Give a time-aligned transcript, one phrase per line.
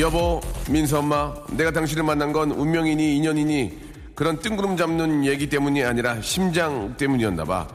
[0.00, 3.78] 여보, 민서 엄마, 내가 당신을 만난 건 운명이니 인연이니
[4.16, 7.68] 그런 뜬구름 잡는 얘기 때문이 아니라 심장 때문이었나 봐.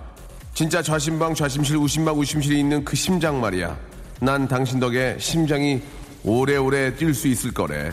[0.54, 3.78] 진짜 좌심방 좌심실 우심방 우심실이 있는 그 심장 말이야.
[4.20, 5.82] 난 당신 덕에 심장이
[6.24, 7.92] 오래오래 뛸 수 있을 거래.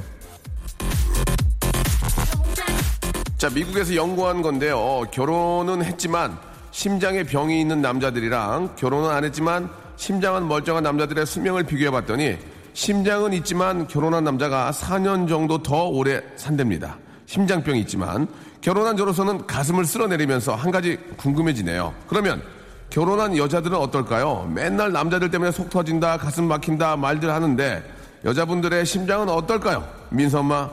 [3.39, 5.05] 자, 미국에서 연구한 건데요.
[5.13, 6.37] 결혼은 했지만
[6.73, 12.37] 심장에 병이 있는 남자들이랑 결혼은 안 했지만 심장은 멀쩡한 남자들의 수명을 비교해 봤더니
[12.77, 16.99] 심장은 있지만 결혼한 남자가 4년 정도 더 오래 산답니다.
[17.25, 18.29] 심장병이 있지만
[18.61, 21.95] 결혼한 저로서는 가슴을 쓸어내리면서 한 가지 궁금해지네요.
[22.07, 22.43] 그러면
[22.91, 24.53] 결혼한 여자들은 어떨까요?
[24.55, 27.83] 맨날 남자들 때문에 속 터진다, 가슴 막힌다 말들 하는데
[28.27, 29.89] 여자분들의 심장은 어떨까요?
[30.11, 30.71] 민서 엄마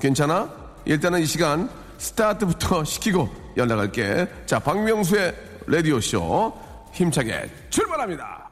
[0.00, 0.50] 괜찮아?
[0.84, 4.26] 일단은 이 시간 스타트부터 시키고 연락할게.
[4.46, 5.32] 자, 박명수의
[5.68, 6.52] 라디오쇼
[6.92, 8.47] 힘차게 출발합니다.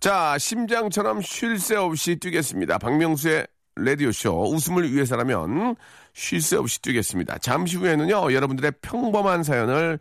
[0.00, 2.78] 자, 심장처럼 쉴 새 없이 뛰겠습니다.
[2.78, 5.74] 박명수의 라디오쇼 웃음을 위해서라면
[6.14, 7.38] 쉴 새 없이 뛰겠습니다.
[7.38, 9.98] 잠시 후에는요, 여러분들의 평범한 사연을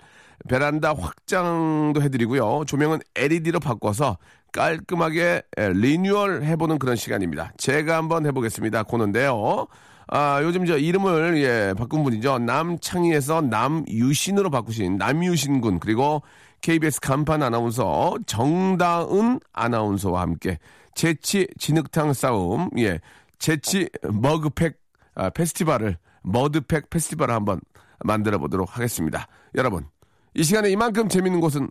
[0.47, 2.65] 베란다 확장도 해드리고요.
[2.67, 4.17] 조명은 LED로 바꿔서
[4.53, 7.51] 깔끔하게 리뉴얼 해보는 그런 시간입니다.
[7.57, 8.83] 제가 한번 해보겠습니다.
[8.83, 9.65] 코너인데요.
[10.09, 12.39] 아, 요즘 저 이름을 예, 바꾼 분이죠.
[12.39, 16.21] 남창희에서 남유신으로 바꾸신 남유신 군 그리고
[16.61, 20.57] KBS 간판 아나운서 정다은 아나운서와 함께
[20.95, 22.99] 재치 진흙탕 싸움 예
[23.39, 24.79] 재치 머그팩
[25.15, 27.59] 아, 페스티벌을 머드팩 페스티벌을 한번
[28.03, 29.27] 만들어 보도록 하겠습니다.
[29.55, 29.87] 여러분
[30.33, 31.69] 이 시간에 이만큼 재밌는 곳은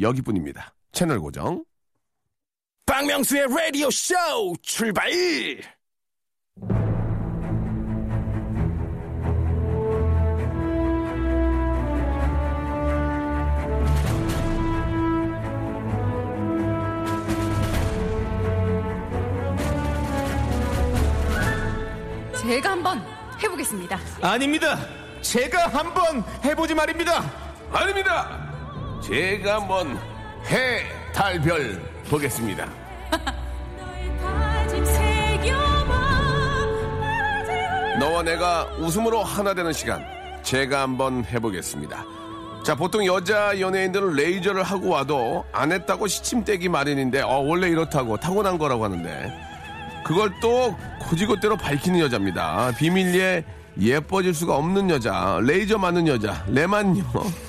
[0.00, 0.74] 여기뿐입니다.
[0.92, 1.64] 채널 고정.
[2.86, 4.14] 박명수의 라디오 쇼
[4.62, 5.10] 출발!
[22.44, 23.02] 제가 한번
[23.42, 23.98] 해보겠습니다.
[24.20, 24.78] 아닙니다.
[25.22, 27.24] 제가 한번 해보지 말입니다.
[27.72, 28.38] 아닙니다.
[29.02, 29.98] 제가 한번
[30.46, 30.82] 해
[31.14, 32.68] 달별 보겠습니다.
[37.98, 40.04] 너와 내가 웃음으로 하나 되는 시간
[40.42, 42.04] 제가 한번 해보겠습니다.
[42.62, 48.18] 자 보통 여자 연예인들은 레이저를 하고 와도 안 했다고 시침 떼기 마련인데 어, 원래 이렇다고
[48.18, 49.53] 타고난 거라고 하는데
[50.04, 52.72] 그걸 또 고지고대로 밝히는 여자입니다.
[52.78, 53.44] 비밀리에
[53.80, 57.02] 예뻐질 수가 없는 여자, 레이저 맞는 여자, 레만요.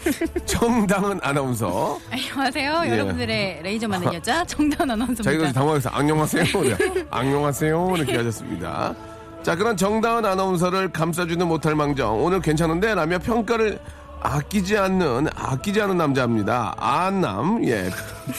[0.47, 1.99] 정당은 아나운서.
[2.09, 2.81] 안녕하세요.
[2.85, 2.89] 예.
[2.91, 5.23] 여러분들의 레이저 맞는 여자 정다은 아나운서입니다.
[5.23, 6.43] 자기가 당황해서 안녕하세요.
[6.63, 7.05] 네.
[7.11, 7.93] 안녕하세요.
[7.97, 8.95] 이렇게 하셨습니다.
[9.43, 12.23] 자, 그런 정다은 아나운서를 감싸주는 못할 망정.
[12.23, 12.95] 오늘 괜찮은데?
[12.95, 13.77] 라며 평가를
[14.21, 16.73] 아끼지 않는, 아끼지 않은 남자입니다.
[16.79, 17.91] 아남, 예.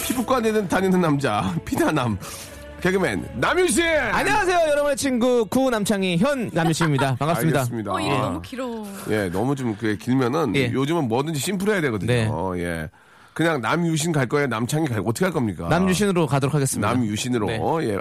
[0.05, 2.19] 피부과 다니는 남자, 피다남.
[2.81, 3.83] 개그맨, 남유씨!
[3.83, 7.17] 안녕하세요, 여러분의 친구 구 남창희 현 남유씨입니다.
[7.19, 7.61] 반갑습니다.
[7.61, 7.93] 알겠습니다.
[7.93, 8.87] 어, 이름 너무 길어.
[9.11, 10.71] 예, 너무 좀 그게 길면은 예.
[10.73, 12.07] 요즘은 뭐든지 심플해야 되거든요.
[12.55, 12.63] 네.
[12.63, 12.91] 예.
[13.33, 14.47] 그냥 남유신 갈 거예요?
[14.47, 15.69] 남창이 갈 어떻게 할 겁니까?
[15.69, 16.89] 남유신으로 가도록 하겠습니다.
[16.93, 17.47] 남유신으로.
[17.47, 17.61] 네.
[17.89, 17.99] 예.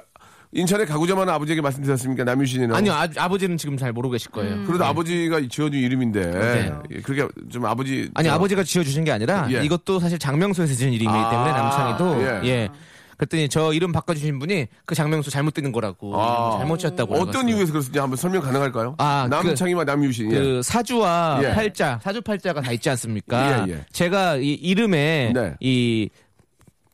[0.51, 2.23] 인천에 가고자마는 아버지에게 말씀드렸습니까?
[2.23, 2.75] 남유신이라고.
[2.77, 4.63] 아니요, 아, 버지는 지금 잘 모르고 계실 거예요.
[4.65, 6.31] 그래도 아버지가 지어준 이름인데.
[6.31, 6.71] 네.
[6.91, 8.09] 예, 그렇게 좀 아버지.
[8.13, 9.63] 아니, 저- 아버지가 지어주신 게 아니라 예.
[9.63, 12.47] 이것도 사실 장명수에서 지은 이름이기 아, 때문에 남창희도 예.
[12.49, 12.69] 예.
[13.17, 16.57] 그랬더니 저 이름 바꿔주신 분이 그 장명수 잘못 뜨는 거라고 아.
[16.59, 17.49] 잘못 지었다고 어떤 그래가지고.
[17.51, 18.03] 이유에서 그렇습니까?
[18.03, 18.95] 한번 설명 가능할까요?
[18.97, 20.31] 아, 남창희와 남유신.
[20.31, 20.35] 예.
[20.35, 21.51] 그 사주와 예.
[21.53, 23.67] 팔자, 사주 팔자가 다 있지 않습니까?
[23.67, 23.85] 예, 예.
[23.91, 25.53] 제가 이 이름에 네.
[25.59, 26.09] 이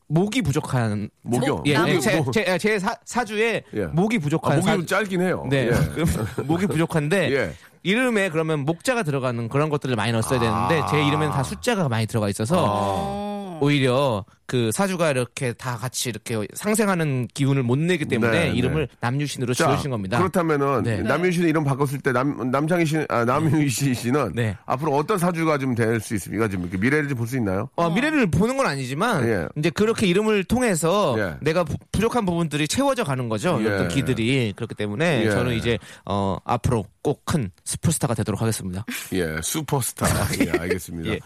[0.07, 1.63] 목이 부족한 목이요?
[1.67, 3.85] 예, 목이 예, 제, 뭐- 제, 제 사, 사주에 예.
[3.85, 5.47] 목이 아, 부족한 목이 사- 좀 짧긴 해요.
[5.49, 5.69] 네.
[5.69, 5.71] 예.
[6.43, 7.53] 목이 부족한데 예.
[7.83, 12.29] 이름에 그러면 목자가 들어가는 그런 것들을 많이 넣었어야 되는데 제 이름에는 다 숫자가 많이 들어가
[12.29, 13.59] 있어서 아.
[13.61, 18.51] 오히려 그 사주가 이렇게 다 같이 이렇게 상생하는 기운을 못 내기 때문에 네, 네.
[18.57, 20.17] 이름을 남유신으로 자, 지으신 겁니다.
[20.17, 21.31] 그렇다면은 네.
[21.31, 24.57] 씨는 이름 바꿨을 때 남, 남창희 씨, 아, 남윤 씨는 네.
[24.65, 26.49] 앞으로 어떤 사주가 좀 될 수 있습니까?
[26.49, 27.69] 좀 이렇게 미래를 좀 볼 수 있나요?
[27.77, 29.47] 어, 미래를 보는 건 아니지만 예.
[29.57, 31.35] 이제 그렇게 이름을 통해서 예.
[31.39, 33.57] 내가 부, 부족한 부분들이 채워져 가는 거죠.
[33.63, 33.67] 예.
[33.69, 35.31] 어떤 기들이 그렇기 때문에 예.
[35.31, 38.85] 저는 이제 어, 앞으로 꼭 큰 슈퍼스타가 되도록 하겠습니다.
[39.13, 40.05] 예, 슈퍼스타.
[40.45, 41.09] 예, 알겠습니다.
[41.13, 41.19] 예.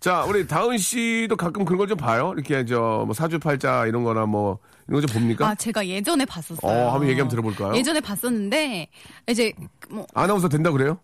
[0.00, 2.32] 자, 우리 다은 씨도 가끔 그런 걸 좀 봐요?
[2.34, 4.58] 이렇게 저, 뭐 사주팔자 이런 거나 뭐,
[4.88, 5.46] 이런 거 좀 봅니까?
[5.48, 6.58] 아, 제가 예전에 봤었어요.
[6.62, 7.74] 어, 한번 얘기 한번 들어볼까요?
[7.76, 8.88] 예전에 봤었는데
[9.28, 9.52] 이제
[9.90, 10.98] 뭐 아나운서 된다 그래요?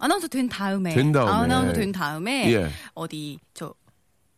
[0.00, 1.30] 아나운서 된 다음에 된 다음에.
[1.30, 2.68] 아나운서 된 다음에 예.
[2.94, 3.74] 어디 저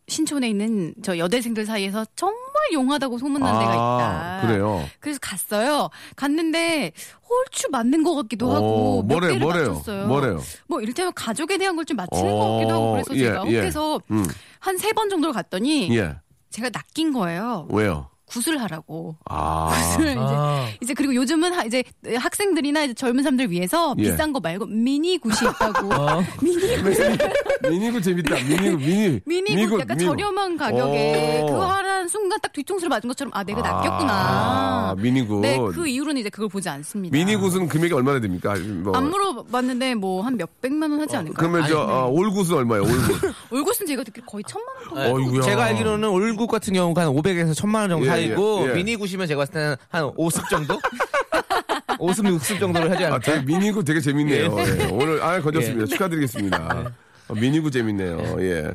[0.08, 2.40] 신촌에 있는 저 여대생들 사이에서 정말
[2.72, 3.78] 용하다고 소문난 데가 있다.
[3.78, 4.84] 아, 그래요?
[4.98, 5.88] 그래서 갔어요.
[6.16, 6.92] 갔는데
[7.22, 9.68] 얼추 맞는 것 같기도 하고 어, 몇 뭐래요, 개를 뭐래요?
[9.74, 10.06] 맞췄어요.
[10.06, 10.40] 뭐래요?
[10.66, 13.58] 뭐 이를테면 가족에 대한 걸 좀 맞히는 어, 것 같기도 하고 그래서 예, 제가 예.
[13.58, 14.26] 혹해서 음.
[14.58, 16.16] 한세 번 정도를 갔더니 예.
[16.50, 17.66] 제가 낚인 거예요.
[17.70, 18.08] 왜요?
[18.30, 19.16] 굿을 하라고.
[19.28, 19.70] 아.
[19.96, 21.82] 굿을 이제 이제 그리고 요즘은 하- 이제
[22.16, 24.02] 학생들이나 이제 젊은 사람들 위해서 예.
[24.10, 25.92] 비싼 거 말고 미니 굿이 있다고.
[25.94, 26.22] 어.
[26.40, 27.68] 미니 굿.
[27.68, 28.34] 미니굿 재밌다.
[28.36, 29.20] 미니굿, 미니.
[29.26, 30.16] 미니 굿, 굿 약간 미니 굿.
[30.16, 31.46] 저렴한 가격에 오.
[31.46, 34.94] 그거 하라는 순간 딱 뒤통수를 맞은 것처럼 아 내가 아, 낚였구나.
[34.98, 35.40] 미니 굿.
[35.40, 37.12] 네, 그 이후로는 이제 그걸 보지 않습니다.
[37.16, 38.54] 미니 굿은 금액이 얼마나 됩니까?
[38.82, 38.94] 뭐.
[38.96, 41.34] 안 물어봤는데 뭐 한 몇백만 원 하지 않을까요?
[41.50, 43.34] 그러면 저, 어, 올굿은 얼마예요, 올굿?
[43.50, 45.16] 올굿은 제가 듣기 거의 천만 원 정도.
[45.16, 45.40] 어이구야.
[45.42, 48.74] 제가 알기로는 올국 같은 경우가 한 500에서 1000만 원 정도 예, 사이 고 예, 예.
[48.74, 50.78] 미니굿이면 제가 봤을 때는 한 50 정도?
[51.98, 53.32] 50, 60 정도를 하지 아, 않을까?
[53.32, 54.56] 되게 미니구 되게 재밌네요.
[54.58, 54.88] 예.
[54.90, 55.82] 오늘, 아, 건졌습니다.
[55.82, 55.86] 예.
[55.86, 56.92] 축하드리겠습니다.
[57.28, 58.36] 어, 미니구 재밌네요.
[58.40, 58.74] 예.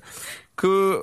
[0.56, 1.01] 그,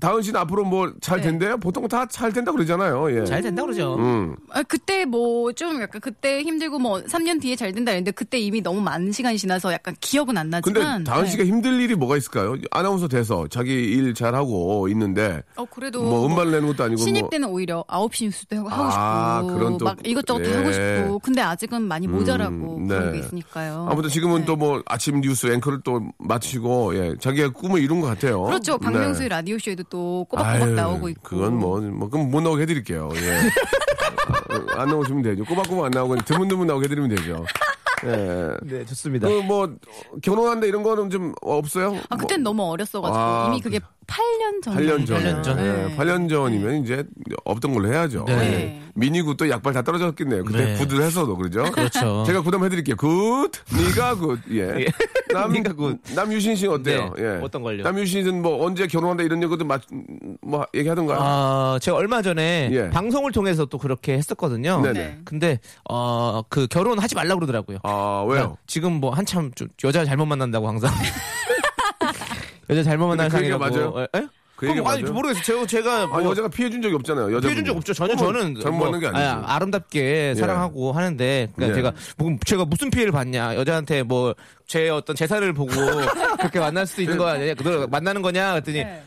[0.00, 1.22] 다은 씨는 앞으로 뭐잘 네.
[1.24, 1.56] 된대요?
[1.58, 3.20] 보통 다 잘 된다 그러잖아요.
[3.20, 3.24] 예.
[3.24, 3.94] 잘 된다 그러죠.
[3.96, 4.34] 음.
[4.50, 8.60] 아, 그때 뭐 좀 약간 그때 힘들고 뭐 3년 뒤에 잘 된다 했는데 그때 이미
[8.62, 11.04] 너무 많은 시간이 지나서 약간 기억은 안 근데 나지만.
[11.04, 11.48] 다은 씨가 네.
[11.48, 12.56] 힘들 일이 뭐가 있을까요?
[12.70, 17.30] 아나운서 돼서 자기 일 잘하고 있는데 어 그래도 뭐 음반 내는 것도 아니고 신입 뭐
[17.30, 20.50] 때는 오히려 9시 뉴스도 하고 아, 싶고 그런 또- 막 이것저것 예.
[20.52, 23.12] 다 하고 싶고 근데 아직은 많이 모자라고 음, 그런 네.
[23.12, 23.86] 게 있으니까요.
[23.90, 24.44] 아무튼 지금은 네.
[24.46, 28.42] 또 뭐 아침 뉴스 앵커를 또 맡으시고 예, 자기의 꿈을 이룬 것 같아요.
[28.44, 28.78] 그렇죠.
[28.78, 29.34] 박명수의 네.
[29.34, 31.22] 라디오 쇼에도 또 꼬박꼬박 아유, 나오고 있고.
[31.22, 33.10] 그건 뭐, 뭐 그럼 못 나오게 해드릴게요.
[33.14, 33.36] 예.
[33.36, 35.44] 어, 안 나오시면 되죠.
[35.44, 37.44] 꼬박꼬박 안 나오고 드문드문 나오게 해드리면 되죠.
[38.04, 38.50] 예.
[38.62, 39.28] 네, 좋습니다.
[39.28, 39.68] 그 뭐
[40.22, 41.96] 결혼한다 이런 거는 좀 없어요?
[42.08, 44.76] 아 그땐 너무 어렸어가지고 아, 이미 그게 8년 전.
[44.76, 45.20] 8년 전.
[45.22, 45.58] 8년 전.
[45.58, 47.04] 예, 8년 전이면 이제
[47.44, 48.24] 없던 걸로 해야죠.
[48.26, 48.32] 네.
[48.34, 48.82] 예.
[48.94, 50.44] 미니굿 또 약발 다 떨어졌겠네요.
[50.44, 50.84] 그때 네.
[50.86, 51.62] 굿을 했어도 그러죠.
[51.72, 52.24] 그렇죠.
[52.26, 52.96] 제가 부담 해드릴게요.
[52.96, 54.38] 굿, 미니 굿.
[54.52, 54.84] 예.
[55.32, 55.98] 남, 미니 굿.
[56.14, 57.14] 남유신 씨 어때요?
[57.16, 57.40] 네, 예.
[57.42, 57.82] 어떤 걸요?
[57.84, 59.80] 남유신 씨는 뭐 언제 결혼한다 이런 얘기도 맞,
[60.42, 61.18] 뭐 얘기하던가요?
[61.20, 62.90] 아, 제가 얼마 전에 예.
[62.90, 64.82] 방송을 통해서 또 그렇게 했었거든요.
[64.82, 64.92] 네네.
[64.98, 65.18] 네.
[65.24, 65.58] 근데
[65.88, 67.78] 어, 그 결혼하지 말라 그러더라고요.
[67.84, 67.91] 아,
[68.28, 68.56] 왜요?
[68.66, 70.92] 지금 뭐 한참 좀 여자 잘못 만난다고 항상.
[72.70, 73.92] 여자 잘못 만나는 근데 그 상이라고.
[73.92, 74.06] 맞아요?
[74.14, 74.18] 에?
[74.18, 74.26] 에?
[74.56, 75.12] 그 그럼 아니, 맞아요?
[75.14, 75.42] 모르겠어요.
[75.42, 77.32] 제가 제가 뭐 아, 여자가 피해 준 적이 없잖아요.
[77.34, 77.92] 여자 피해 준 적 없죠.
[77.94, 79.24] 전혀 저는 잘못 뭐, 만난 게 아니죠.
[79.24, 81.82] 아니, 아름답게 사랑하고 하는데 그러니까 예.
[81.82, 84.34] 제가 뭐 제가 무슨 피해를 받냐 여자한테 뭐
[84.68, 85.70] 제 어떤 재산을 보고
[86.38, 89.02] 그렇게 만날 수도 있는 거 아니냐 너 만나는 거냐 그랬더니 네.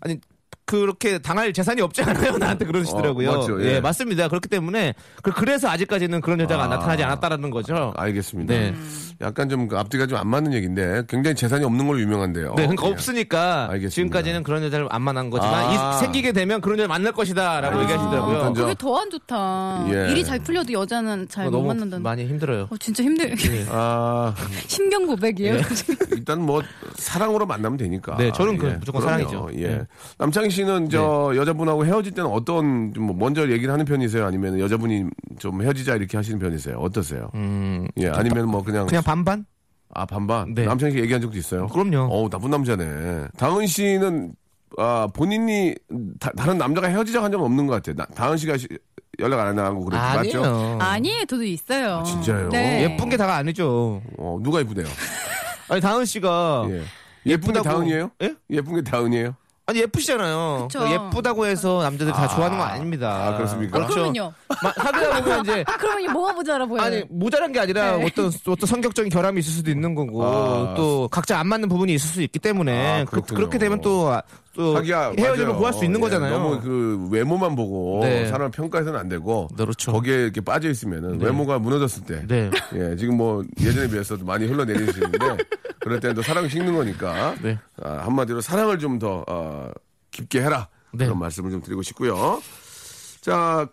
[0.00, 0.18] 아니
[0.66, 3.30] 그렇게 당할 재산이 없지 않아요 나한테 그러시더라고요.
[3.30, 3.76] 어, 맞죠, 예.
[3.76, 3.80] 예.
[3.80, 4.26] 맞습니다.
[4.28, 6.66] 그렇기 때문에 그- 그래서 아직까지는 그런 여자가 아.
[6.66, 7.94] 나타나지 않았다라는 거죠.
[7.96, 8.52] 알겠습니다.
[8.52, 8.74] 네.
[9.20, 12.54] 약간 좀그 앞뒤가 좀 안 맞는 얘기인데 굉장히 재산이 없는 걸로 유명한데요.
[12.56, 12.90] 네, 그러니까 예.
[12.90, 13.90] 없으니까 알겠습니다.
[13.90, 15.96] 지금까지는 그런 여자를 안 만난 거지만 아.
[15.96, 17.80] 이- 생기게 되면 그런 여자 만날 것이다라고.
[17.82, 18.52] 얘기하시더라고요.
[18.56, 19.86] 저- 그게 더 안 좋다.
[19.90, 20.10] 예.
[20.10, 22.02] 일이 잘 풀려도 여자는 잘못 너무 만난다는.
[22.02, 22.66] 많이 힘들어요.
[22.70, 23.34] 어, 진짜 힘들.
[23.70, 24.34] 아,
[24.66, 25.60] 신경 고백이에요.
[26.12, 26.62] 일단 뭐
[26.96, 28.16] 사랑으로 만나면 되니까.
[28.16, 29.28] 네, 저는 그 무조건 그럼요.
[29.28, 29.60] 사랑이죠.
[29.60, 29.68] 예.
[29.68, 29.82] 네.
[30.18, 34.24] 남창희 씨는 저 여자분하고 헤어질 때는 어떤 좀뭐 먼저 얘기를 하는 편이세요?
[34.26, 35.04] 아니면 여자분이
[35.38, 36.76] 좀 헤어지자 이렇게 하시는 편이세요?
[36.78, 37.30] 어떠세요?
[37.34, 39.44] 음, 예, 아니면 뭐 그냥 그냥 반반?
[39.94, 40.54] 아 반반.
[40.54, 40.64] 네.
[40.64, 41.66] 남창희 씨 얘기한 적도 있어요?
[41.68, 42.08] 그럼요.
[42.12, 43.26] 어우 나쁜 남자네.
[43.38, 44.32] 다은 씨는
[44.78, 45.74] 아 본인이
[46.18, 47.94] 다, 른 남자가 헤어지자 한 적은 없는 것 같아요.
[47.96, 48.66] 나- 다은 씨가 시-
[49.18, 50.02] 연락 안 하고 그랬죠.
[50.04, 50.44] 맞죠?
[50.44, 50.78] 아니에요.
[50.80, 52.02] 아니에요, 저도 있어요.
[52.04, 52.48] 진짜요?
[52.50, 52.82] 네.
[52.82, 54.02] 예쁜 게 다가 아니죠.
[54.18, 54.86] 어, 누가 예쁘대요?
[55.68, 56.82] 아니 다은 씨가 예.
[57.26, 58.10] 예쁜 게 예쁘다고- 다은이에요?
[58.22, 58.34] 예?
[58.50, 59.34] 예쁜 게 다은이에요?
[59.68, 60.68] 아니 예쁘시잖아요.
[60.70, 60.78] 그쵸.
[60.84, 63.26] 그 예쁘다고 해서 남자들이 다 좋아하는 건 아닙니다.
[63.26, 63.80] 아, 그렇습니까?
[63.82, 64.32] 아, 그러면요.
[64.62, 66.82] 마- 사귀다 보면 이제 그러면 뭐가 모자라 보여요?
[66.86, 68.04] 아니 모자란 게 아니라 네.
[68.06, 70.74] 어떤 어떤 성격적인 결함이 있을 수도 있는 거고 아.
[70.76, 73.34] 또 각자 안 맞는 부분이 있을 수 있기 때문에 아, 그.
[73.34, 74.22] 렇게 되면 또, 아,
[74.54, 75.56] 또 헤어짐을 맞아요.
[75.58, 76.38] 구할 수 있는 예, 거잖아요.
[76.38, 78.26] 너무 그 외모만 보고 네.
[78.28, 79.90] 사람을 평가해서는 안 되고 그렇죠.
[79.90, 82.50] 거기에 이렇게 빠져 있으면은 외모가 무너졌을 때 네.
[82.74, 85.18] 예, 지금 뭐 예전에 비해서도 많이 흘러내리시는데
[85.86, 87.58] 그럴 때는 또 사랑이 식는 거니까 네.
[87.80, 89.70] 아, 한마디로 사랑을 좀 더 어,
[90.10, 91.04] 깊게 해라 네.
[91.04, 92.42] 그런 말씀을 좀 드리고 싶고요.
[93.20, 93.68] 자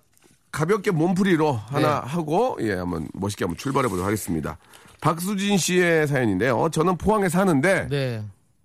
[0.52, 2.08] 가볍게 몸풀이로 하나 네.
[2.08, 4.58] 하고 예 한번 멋있게 한번 출발해 보도록 하겠습니다.
[5.02, 6.70] 박수진 씨의 사연인데요.
[6.72, 8.24] 저는 포항에 사는데 네.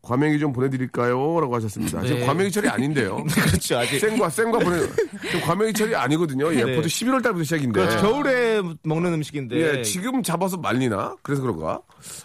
[0.08, 1.38] 과메기 좀 보내드릴까요?
[1.38, 2.00] 라고 하셨습니다.
[2.02, 2.26] 지금 네.
[2.26, 3.22] 과메기 철이 아닌데요.
[3.28, 3.78] 그렇죠.
[3.78, 4.80] 아직 생과, 생과 보내,
[5.26, 6.50] 지금 과메기 철이 아니거든요.
[6.54, 6.76] 예, 네.
[6.76, 7.78] 보통 11월 달부터 시작인데.
[7.78, 8.00] 그렇죠.
[8.00, 11.16] 겨울에 먹는 음식인데 예, 지금 잡아서 말리나?
[11.22, 11.80] 그래서 그런가?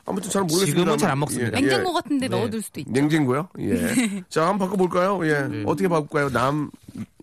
[0.06, 0.80] 아무튼 잘 모르겠습니다.
[0.80, 1.60] 지금은 잘 안 먹습니다.
[1.60, 2.38] 냉장고 같은 데 네.
[2.38, 2.92] 넣어둘 수도 있죠.
[2.92, 3.50] 냉장고요?
[3.60, 4.24] 예.
[4.30, 5.20] 자, 한번 바꿔볼까요?
[5.28, 5.64] 예.
[5.66, 6.30] 어떻게 바꿀까요?
[6.30, 6.72] 남,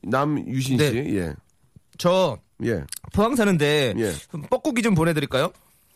[0.03, 0.93] 남유신 씨.
[0.93, 1.17] 네.
[1.17, 1.35] 예.
[1.99, 2.85] 저 예.
[3.13, 4.13] 포항 사는데 예.
[4.51, 5.51] 뻐꾸기 좀 보내드릴까요?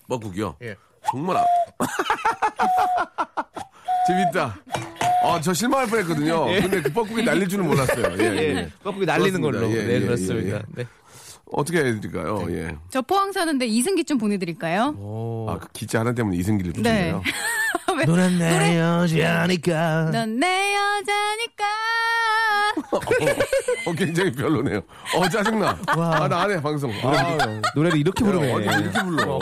[0.08, 0.56] 뻐국이요?
[0.62, 0.74] 예.
[1.10, 1.44] 정말 아...
[4.06, 4.56] 재밌다.
[5.24, 6.44] 아, 저 실망할 뻔 했거든요.
[6.60, 8.06] 근데 그 뻐국이 날릴 줄은 몰랐어요.
[8.18, 8.70] 예, 예, 예.
[8.82, 9.66] 뻐꾸기 날리는 그렇습니다.
[9.66, 9.72] 걸로.
[9.78, 10.48] 예, 네, 예, 그렇습니다.
[10.48, 10.62] 예, 예.
[10.74, 10.86] 네.
[11.52, 12.46] 어떻게 해드릴까요?
[12.50, 12.76] 예.
[12.90, 15.46] 저 포항 사는데 이승기 좀 보내드릴까요?
[15.48, 17.12] 아, 그 기자 하나 때문에 이승기를 네.
[17.12, 17.22] 붙이네요.
[17.96, 18.04] 왜?
[18.06, 20.10] 너는 내 여자니까.
[20.10, 21.64] 넌 내 여자니까.
[23.86, 24.80] 어, 굉장히 별로네요.
[25.16, 25.78] 어, 짜증나.
[25.86, 26.90] 아, 나 안 해, 방송.
[27.02, 28.52] 아, 노래를 이렇게 부르네.
[28.52, 29.38] 어, 이렇게 불러.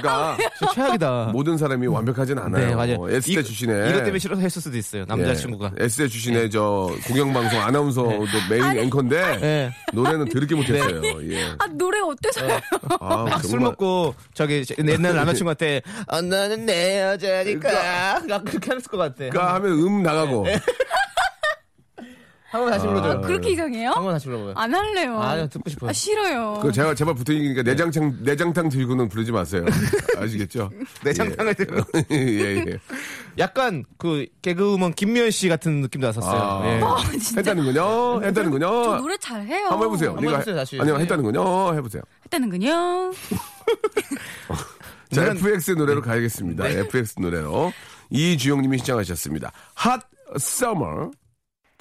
[0.00, 1.30] 그러니까 진짜 최악이다.
[1.32, 2.66] 모든 사람이 완벽하진 않아요.
[2.66, 3.08] 네, 맞아요.
[3.10, 3.90] S대 이- 출신에.
[3.90, 5.04] 이것 때문에 싫어서 했을 수도 있어요.
[5.06, 5.72] 남자친구가.
[5.80, 9.72] 예, S대 출신의 저 공영방송 아나운서도 메인 앵커인데 예.
[9.92, 11.02] 노래는 더럽게 못했어요.
[11.30, 11.44] 예.
[11.58, 12.60] 아 노래 어때서요?
[13.00, 13.60] 아, 막 술.
[13.60, 19.28] 먹고 저기 옛날 남자친구한테 아, 나는 내 여자니까 막 그렇게 했을 것 같아.
[19.30, 20.46] 까 하면 음 나가고.
[22.52, 23.12] 한번 다시 불러줘요.
[23.12, 23.90] 아, 그렇게 이상해요?
[23.92, 24.52] 한 번 다시 불러봐요.
[24.56, 25.18] 안 할래요.
[25.20, 25.90] 아, 듣고 싶어요.
[25.90, 26.58] 아, 싫어요.
[26.62, 29.64] 그 제가 제발 부탁이니까 내장탕 내장탕 들고는 부르지 마세요.
[30.18, 30.70] 아시겠죠?
[31.02, 31.82] 내장탕을 들고.
[32.10, 32.64] 예, 예.
[32.68, 32.78] 예.
[33.38, 36.40] 약간 그 개그우먼 김미연 씨 같은 느낌도 났었어요.
[36.40, 36.66] 아.
[36.66, 36.80] 예.
[37.38, 37.74] 했다는군요.
[37.74, 38.96] 저 했다는군요.
[38.98, 39.66] 노래 잘해요.
[39.68, 40.10] 한번 해보세요.
[40.10, 40.78] 한번 해보세요, 다시.
[40.78, 41.02] 아니요 네.
[41.04, 41.74] 했다는군요.
[41.74, 42.02] 해보세요.
[42.26, 43.12] 했다는군요.
[45.10, 46.68] 자, 노래는- FX 노래로 가야겠습니다.
[46.68, 47.72] FX 노래로
[48.10, 49.52] 이주영님이 시청하셨습니다.
[49.84, 50.02] Hot
[50.36, 51.10] Summer.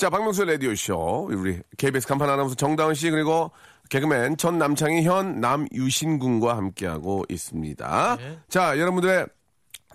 [0.02, 3.52] 자, 박명수 라디오 쇼 우리 KBS 간판 아나운서 정다은 씨 그리고
[3.90, 8.18] 개그맨 전 남창희 현 남유신 군과 함께하고 있습니다.
[8.50, 9.28] 자, 여러분들의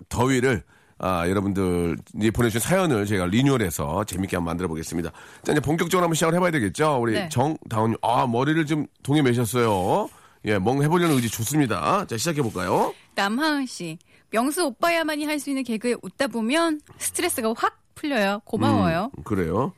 [0.07, 0.63] 더위를
[0.99, 5.11] 아, 여러분들이 보내주신 사연을 제가 리뉴얼해서 재밌게 한번 만들어 보겠습니다.
[5.43, 6.99] 자, 이제 본격적으로 한번 시작을 해봐야 되겠죠?
[7.01, 7.27] 우리 네.
[7.27, 10.07] 정다운, 아, 머리를 좀 동해 매셨어요.
[10.45, 12.05] 예, 멍 해보려는 의지 좋습니다.
[12.05, 12.93] 자, 시작해볼까요?
[13.15, 13.97] 남하은 씨.
[14.29, 18.39] 명수 오빠야만이 할 수 있는 개그에 웃다 보면 스트레스가 확 풀려요.
[18.45, 19.11] 고마워요.
[19.17, 19.73] 음, 그래요.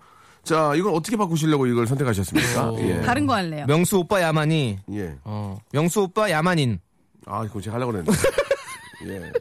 [0.49, 2.73] 자, 이걸 어떻게 바꾸시려고 이걸 선택하셨습니까?
[2.79, 3.01] 예.
[3.01, 3.65] 다른 거 할래요.
[3.67, 5.15] 명수 오빠 야만이 예.
[5.23, 6.79] 어, 명수 오빠 야만인.
[7.27, 8.19] 아, 이거 제가 하려고 그랬는데.
[9.05, 9.31] 예.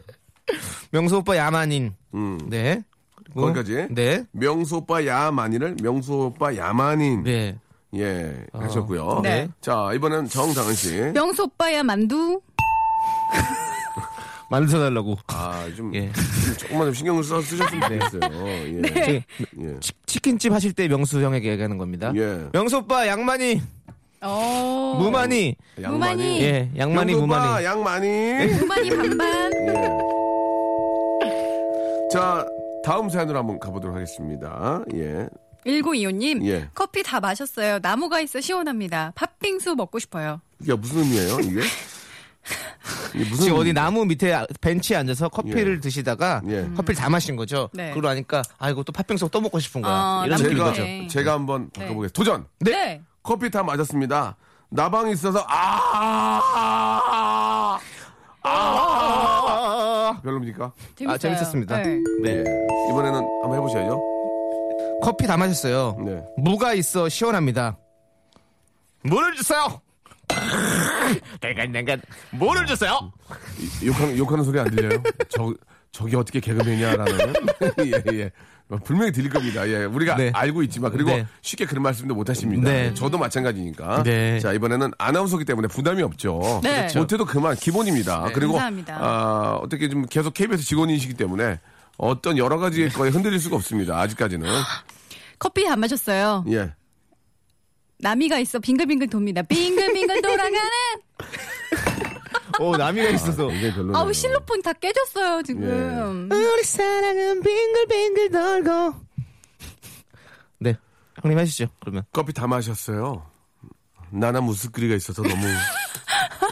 [0.93, 1.95] 명수 오빠 야만인.
[2.13, 2.39] 음.
[2.51, 2.83] 네.
[3.17, 3.87] 그리고- 거기까지?
[3.91, 4.23] 네.
[4.33, 7.23] 명수 오빠 야만인을 명수 오빠 야만인.
[7.23, 7.57] 네.
[7.97, 8.45] 예.
[8.53, 9.21] 하셨고요.
[9.23, 9.49] 네.
[9.63, 10.95] 자, 이번엔 정다은 씨.
[11.15, 12.39] 명수 오빠야 만두.
[14.51, 15.17] 만들어달라고.
[15.29, 16.11] 아, 좀, 예.
[16.13, 18.47] 좀 조금만 좀 신경을 써 쓰셨으면 좋겠어요.
[18.49, 18.83] 예.
[18.83, 19.25] 저기
[19.61, 19.81] 예.
[19.81, 22.13] 치- 치킨집 하실 때 명수 형에게 얘기하는 겁니다.
[22.17, 22.47] 예.
[22.53, 23.61] 명수 오빠 양만이
[24.23, 24.97] 어.
[24.99, 26.43] 무만이 무만이.
[26.43, 28.47] 예 양만이 명수 오빠 무만이 양만이.
[28.59, 29.53] 무만이 반반.
[29.69, 29.99] 예.
[32.11, 32.47] 자,
[32.85, 34.83] 다음 사연으로 한번 가보도록 하겠습니다.
[34.95, 35.29] 예.
[35.67, 36.47] 1925님.
[36.47, 36.69] 예.
[36.75, 37.81] 커피 다 마셨어요.
[37.83, 39.13] 나무가 있어 시원합니다.
[39.15, 40.41] 팥빙수 먹고 싶어요.
[40.63, 41.61] 이게 무슨 의미예요, 이게?
[43.15, 45.81] 무슨 지금 어디 나무 밑에 아- 벤치에 앉아서 커피를 예.
[45.81, 46.69] 드시다가 예.
[46.77, 47.69] 커피를 다 마신 거죠.
[47.73, 47.91] 네.
[47.91, 49.93] 그러고 나니까 아이고 또 팥빙수 또 먹고 싶은 거야.
[49.93, 50.39] 아, 이런.
[50.57, 50.83] 거죠.
[50.83, 51.07] 네.
[51.09, 52.13] 제가 한번 바꿔보겠습니다.
[52.13, 52.47] 도전!
[52.61, 52.71] 네.
[52.71, 53.03] 네.
[53.23, 54.37] 커피 다 마셨습니다.
[54.71, 56.41] 나방이 있어서, 아,
[58.43, 60.73] 아, 별로입니까?
[60.95, 61.15] 재밌어요.
[61.15, 61.77] 아, 재밌었습니다.
[61.83, 61.99] 네.
[62.23, 62.31] 네.
[62.31, 62.45] 예.
[62.91, 64.01] 이번에는 한번 해보셔야죠.
[65.03, 65.97] 커피 다 마셨어요.
[66.05, 66.23] 네.
[66.37, 67.77] 무가 있어 시원합니다.
[69.03, 69.81] 물을 주세요.
[71.41, 71.97] 내가 내가
[72.31, 73.13] 물을 주세요.
[73.83, 75.03] 이- 욕하는, 욕하는 소리 안 들려요?
[75.29, 75.53] 저,
[75.93, 77.35] 저기 어떻게 개그맨이야라는.
[77.87, 78.31] 예, 예.
[78.85, 79.67] 분명히 들릴 겁니다.
[79.67, 79.85] 예.
[79.85, 80.31] 우리가 네.
[80.35, 81.27] 알고 있지만, 그리고 네.
[81.41, 82.71] 쉽게 그런 말씀도 못 하십니다.
[82.71, 82.93] 네.
[82.93, 84.03] 저도 마찬가지니까.
[84.03, 84.39] 네.
[84.41, 86.61] 자, 이번에는 아나운서기 때문에 부담이 없죠.
[86.63, 86.77] 네.
[86.81, 86.99] 그렇죠.
[87.01, 88.29] 못해도 그만, 기본입니다.
[88.35, 88.99] 그리고, 감사합니다.
[89.01, 91.61] 아, 어떻게 좀 계속 KBS 직원이시기 때문에
[91.97, 93.99] 어떤 여러 가지 거에 흔들릴 수가 없습니다.
[94.01, 94.47] 아직까지는.
[95.39, 96.45] 커피 다 마셨어요.
[96.51, 96.73] 예.
[97.99, 99.43] 나미가 있어 빙글빙글 돕니다.
[99.43, 100.61] 빙글빙글 돌아가는.
[102.61, 103.49] 오 나미가 있어서.
[103.49, 103.97] 별로네요.
[103.97, 106.29] 아우 실로폰 다 깨졌어요 지금.
[106.31, 108.95] 우리 사랑은 빙글빙글 돌고.
[110.61, 110.77] 네,
[111.23, 111.67] 형님 하시죠.
[111.81, 112.05] 그러면.
[112.13, 113.25] 커피 다 마셨어요.
[114.11, 115.47] 나나 무스크리가 있어서 너무.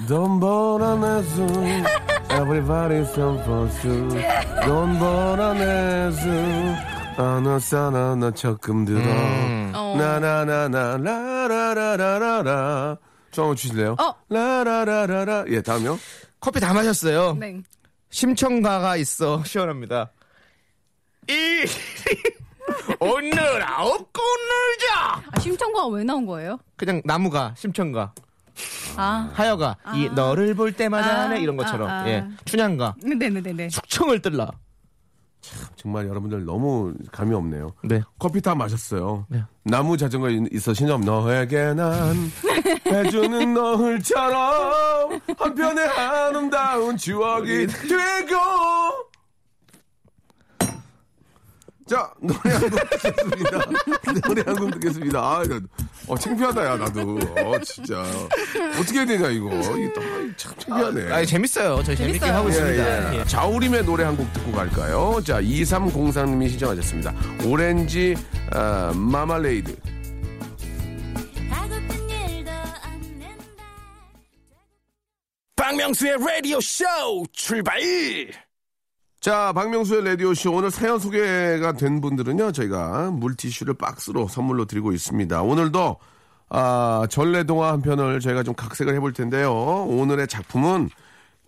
[0.09, 1.41] Don't 버라네스
[2.29, 4.09] Everybody's supposed to
[4.67, 9.01] Don't 버라네스 아나사나나 적금 들어
[9.75, 9.97] 어.
[9.97, 12.97] 나나나나 라라라라라라
[13.31, 13.97] 저 한번 주실래요?
[13.99, 14.15] 어.
[14.29, 15.99] 라라라라라 예 다음요
[16.41, 17.35] 커피 다 마셨어요.
[17.35, 17.61] 네.
[18.11, 20.11] 심청가가 있어 시원합니다.
[21.29, 21.33] 이
[23.01, 25.23] 오늘 아홉 고 놀자.
[25.33, 26.59] 아, 심청구가 왜 나온 거예요?
[26.77, 28.13] 그냥 나무가 심청가
[28.97, 29.31] 아.
[29.35, 32.09] 하여가 이 너를 볼 때마다 아, 하네 이런 것처럼 아, 아.
[32.09, 33.71] 예 춘향가 네네네네.
[33.71, 34.51] 숙청을 뜰라
[35.47, 37.73] 참 정말 여러분들 너무 감이 없네요.
[37.85, 38.03] 네.
[38.19, 39.27] 커피 다 마셨어요.
[39.29, 39.43] 네.
[39.65, 42.17] 나무 자전거 에 있어 신점 너에게 난
[42.87, 48.76] 해주는 너울처럼 한편의 아름다운 추억이 되고
[51.89, 53.59] 자 노래 한 곡 듣겠습니다.
[54.27, 55.19] 노래 한 곡 듣겠습니다.
[55.21, 55.61] 아, 나-
[56.09, 57.19] 어 창피하다 야 나도.
[57.45, 58.03] 어 진짜
[58.81, 59.51] 어떻게 해야 되냐 이거.
[59.51, 61.13] 또, 아이, 참 창피하네.
[61.13, 61.83] 아, 재밌어요.
[61.85, 62.33] 저희 재밌게 재밌어요.
[62.39, 63.13] 하고 있습니다.
[63.13, 63.21] 예, 예.
[63.21, 63.25] 예.
[63.25, 65.21] 자우림의 노래 한 곡 듣고 갈까요?
[65.25, 67.15] 자, 2303님이 신청하셨습니다.
[67.45, 68.17] 오렌지
[68.55, 69.77] 어, 마말레이드.
[75.57, 76.85] 박명수의 라디오 쇼
[77.33, 77.81] 출발!
[79.27, 85.43] 자, 박명수의 라디오쇼 오늘 사연 소개가 된 분들은요, 저희가 물티슈를 박스로 선물로 드리고 있습니다.
[85.43, 85.97] 오늘도,
[86.49, 89.53] 아, 전래동화 한 편을 저희가 좀 각색을 해볼 텐데요.
[89.53, 90.91] 오늘의 작품은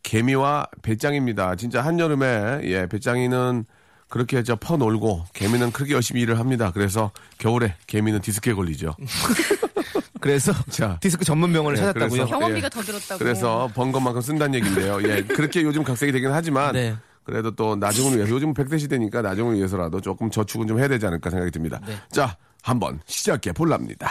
[0.03, 1.55] 개미와 배짱입니다.
[1.55, 3.65] 진짜 한여름에, 예, 배짱이는
[4.09, 6.73] 그렇게 저 퍼놀고, 개미는 그렇게 열심히 일을 합니다.
[6.75, 8.97] 그래서 겨울에 개미는 디스크에 걸리죠.
[10.21, 10.99] 그래서 자.
[11.01, 12.09] 디스크 전문 병원을 네, 찾았다고요.
[12.25, 12.71] 그래서- 경험비가 예.
[12.71, 13.19] 더 들었다고.
[13.21, 14.99] 그래서 번 것만큼 쓴다는 얘기인데요.
[15.05, 16.97] 예, 그렇게 요즘 각색이 되긴 하지만 네.
[17.29, 21.29] 그래도 또 나중을 위해서 요즘 100대 시대니까 나중을 위해서라도 조금 저축은 좀 해야 되지 않을까
[21.29, 21.79] 생각이 듭니다.
[21.87, 21.95] 네.
[22.11, 24.11] 자, 한번 시작해 볼랍니다.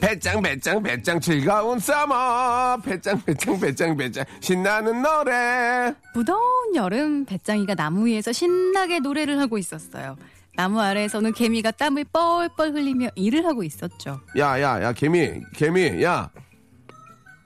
[0.00, 8.06] 베짱 베짱 베짱 즐거운 summer 베짱 베짱 베짱 베짱 신나는 노래 무더운 여름 베짱이가 나무
[8.06, 10.16] 위에서 신나게 노래를 하고 있었어요.
[10.56, 14.20] 나무 아래에서는 개미가 땀을 뻘뻘 흘리며 일을 하고 있었죠.
[14.38, 16.30] 야, 야, 야, 개미, 개미, 야.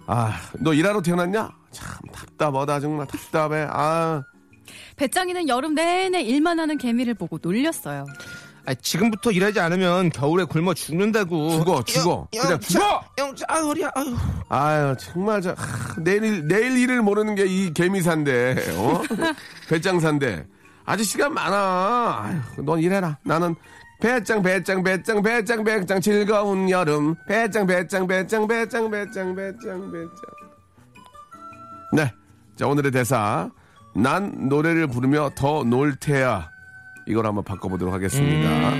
[0.06, 1.50] 아, 너 일하러 태어났냐?
[1.70, 3.66] 참 답답하다, 정말 답답해.
[3.70, 4.22] 아,
[4.96, 8.04] 베짱이는 여름 내내 일만 하는 개미를 보고 놀렸어요.
[8.66, 11.50] 아, 지금부터 일하지 않으면 겨울에 굶어 죽는다고.
[11.52, 12.28] 죽어, 죽어.
[12.30, 13.02] 그냥 죽어!
[13.18, 13.90] 영, 아, 허리야.
[13.94, 14.16] 아유.
[14.50, 19.02] 아유, 정말 저, 하, 내일, 일- 내일 일을 모르는 게 이 개미산데, 어?
[19.70, 20.44] 배짱산데.
[20.88, 22.22] 아직 시간 많아.
[22.24, 23.18] 아유, 넌 일해라.
[23.22, 23.54] 나는
[24.00, 27.14] 배짱, 배짱, 배짱, 배짱, 배짱, 즐거운 여름.
[27.28, 30.10] 배짱, 배짱, 배짱, 배짱, 배짱, 배짱, 배짱.
[31.92, 32.10] 네.
[32.56, 33.50] 자, 오늘의 대사.
[33.94, 36.48] 난 노래를 부르며 더 놀 테야.
[37.06, 38.70] 이걸 한번 바꿔보도록 하겠습니다.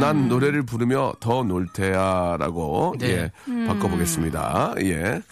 [0.00, 2.36] 난 노래를 부르며 더 놀 테야.
[2.38, 3.30] 라고, 네.
[3.48, 4.74] 예, 바꿔보겠습니다.
[4.82, 5.22] 예.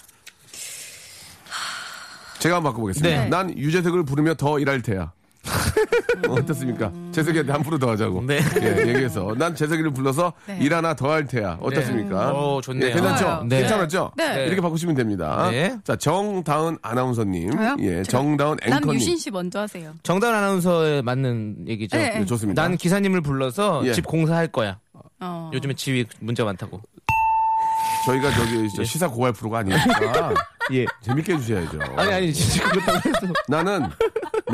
[2.38, 3.23] 제가 한번 바꿔보겠습니다.
[3.25, 3.29] 네.
[3.29, 5.12] 난 유재석을 부르며 더 일할 테야.
[6.29, 6.91] 어떻습니까?
[7.13, 8.23] 재석이한테 한 프로 더 하자고.
[8.27, 8.41] 네.
[8.61, 9.35] 예, 얘기해서.
[9.39, 10.59] 난 재석이를 불러서 네.
[10.61, 11.57] 일 하나 더 할 테야.
[11.61, 12.33] 어떻습니까?
[12.33, 12.89] 오, 좋네요.
[12.91, 13.45] 예, 괜찮죠?
[13.49, 13.61] 네.
[13.61, 14.13] 괜찮았죠?
[14.17, 14.47] 네.
[14.47, 15.49] 이렇게 바꾸시면 됩니다.
[15.51, 15.77] 네.
[15.85, 17.53] 자, 정다은 아나운서님.
[17.53, 17.77] 저요?
[17.81, 18.95] 예, 정다은 난 앵커님.
[18.97, 19.95] 유신 씨 먼저 하세요.
[20.03, 21.97] 정다은 아나운서에 맞는 얘기죠.
[21.97, 22.19] 네.
[22.19, 22.61] 네, 좋습니다.
[22.63, 23.93] 난 기사님을 불러서 예.
[23.93, 24.79] 집 공사할 거야.
[25.21, 25.51] 어.
[25.55, 26.81] 요즘에 집이 문제 많다고.
[28.07, 30.33] 저희가 저기 저 시사 고할 프로가 아니니까
[30.73, 30.85] 예.
[31.03, 31.79] 재밌게 해주셔야죠.
[31.97, 33.33] 아니, 아니, 진짜 그렇다고 해서.
[33.49, 33.87] 나는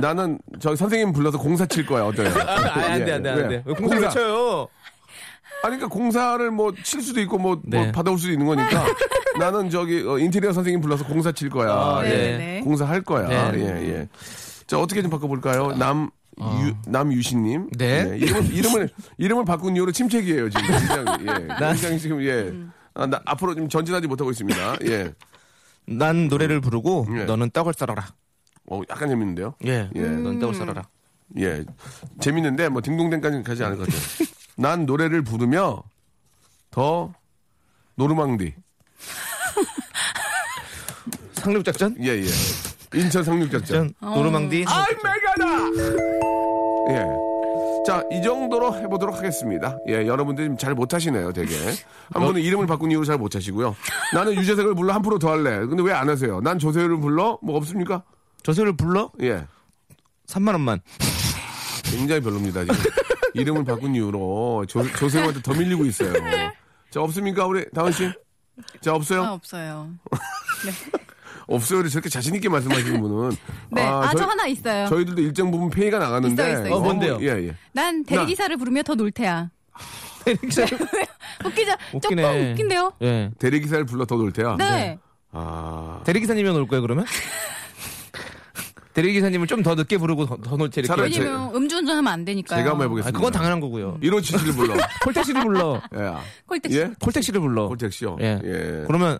[0.00, 2.04] 나는 저 선생님 불러서 공사 칠 거야.
[2.04, 2.28] 어때요?
[2.28, 3.62] 아, 안 돼, 안 돼, 안 돼.
[3.66, 4.68] 왜 쳐요?
[5.64, 7.92] 아니, 그러니까 공사를 뭐 칠 수도 있고 뭐, 뭐 네.
[7.92, 8.84] 받아올 수도 있는 거니까
[9.38, 11.70] 나는 저기 어, 인테리어 선생님 불러서 공사 칠 거야.
[11.70, 12.08] 아, 예.
[12.08, 12.60] 네, 네.
[12.64, 13.52] 공사 할 거야.
[13.52, 13.60] 네.
[13.60, 14.08] 예, 예.
[14.66, 15.72] 자, 어떻게 좀 바꿔볼까요?
[15.76, 17.68] 남, 유, 남유신님.
[17.78, 18.08] 네.
[18.12, 20.66] 예, 이름을, 이름을, 이름을 바꾼 이후로 침체기예요, 지금.
[20.66, 21.48] 굉장히, 예.
[21.58, 22.52] 굉장히 지금, 예.
[22.94, 24.76] 아, 나 앞으로 좀 전진하지 못하고 있습니다.
[24.86, 25.12] 예.
[25.86, 27.24] 난 노래를 부르고 예.
[27.24, 28.06] 너는 떡을 썰어라.
[28.72, 29.54] 어, 약간 재밌는데요?
[29.66, 29.90] 예.
[29.94, 30.00] 예.
[30.00, 30.82] 넌 떡을 썰어라.
[31.38, 31.62] 예.
[32.20, 34.00] 재밌는데, 뭐, 딩동댕까지는 가지 않을 것 같아요.
[34.56, 35.82] 난 노래를 부르며
[36.70, 37.12] 더
[37.96, 38.54] 노르망디.
[41.34, 41.96] 상륙작전?
[42.00, 42.26] 예, 예.
[42.94, 43.92] 인천 상륙작전.
[44.00, 44.64] 전 노르망디.
[44.66, 45.68] 아이, 메가다!
[46.92, 47.04] 예.
[47.86, 49.76] 자, 이 정도로 해보도록 하겠습니다.
[49.88, 51.54] 예, 여러분들이 좀잘 못하시네요, 되게.
[52.12, 53.74] 한 분은 이름을 바꾼 이후로 잘 못하시고요.
[54.14, 55.66] 나는 유재석을 불러 한 프로 더 할래.
[55.66, 56.40] 근데 왜 안 하세요?
[56.40, 57.38] 난 조세호를 불러?
[57.42, 58.02] 뭐 없습니까?
[58.42, 59.10] 저소를 불러?
[59.22, 59.46] 예.
[60.26, 60.80] 3만 원만.
[61.84, 62.74] 굉장히 별로입니다, 지금.
[63.34, 66.12] 이름을 바꾼 이후로 조, 조세호한테 더 밀리고 있어요.
[66.90, 68.10] 자, 없습니까, 우리 다은 씨?
[68.80, 69.22] 자, 없어요?
[69.24, 69.90] 아, 없어요.
[71.48, 73.36] 없어요를 저렇게 자신 있게 말씀하시는 분은.
[73.70, 73.82] 네.
[73.82, 74.86] 아, 저 저희- 하나 있어요.
[74.88, 76.34] 저희들도 일정 부분 페이가 나갔는데.
[76.42, 76.74] 있어요, 있어요, 있어요.
[76.78, 77.18] 어, 뭔데요?
[77.20, 77.56] 예, 예.
[77.72, 79.50] 난 대리기사를 부르며 더놀 테야.
[81.44, 81.72] 웃기죠?
[81.94, 82.22] 웃기네.
[82.22, 82.92] 조금 웃긴데요?
[83.02, 83.30] 예.
[83.38, 84.56] 대리기사를 불러 더놀 테야.
[84.56, 84.98] 네.
[85.32, 86.00] 아.
[86.04, 87.06] 대리기사님이 올 거예요, 그러면?
[88.94, 90.80] 대리기사님을 좀 더 늦게 부르고 더, 더 놀지.
[90.80, 90.86] 이렇게.
[90.88, 92.58] 차라리 제- 왜냐면 음주운전 하면 안 되니까요.
[92.58, 93.16] 제가 한번 아, 해보겠습니다.
[93.18, 93.98] 그건 당연한 거고요.
[94.02, 94.74] 1577을 불러.
[95.04, 95.80] 콜택시를 불러.
[95.94, 96.12] 예.
[96.46, 96.78] 콜택시.
[96.78, 96.90] 예?
[97.00, 97.68] 콜택시를 불러.
[97.68, 98.16] 콜택시요?
[98.20, 98.40] 예.
[98.44, 98.84] 예.
[98.86, 99.18] 그러면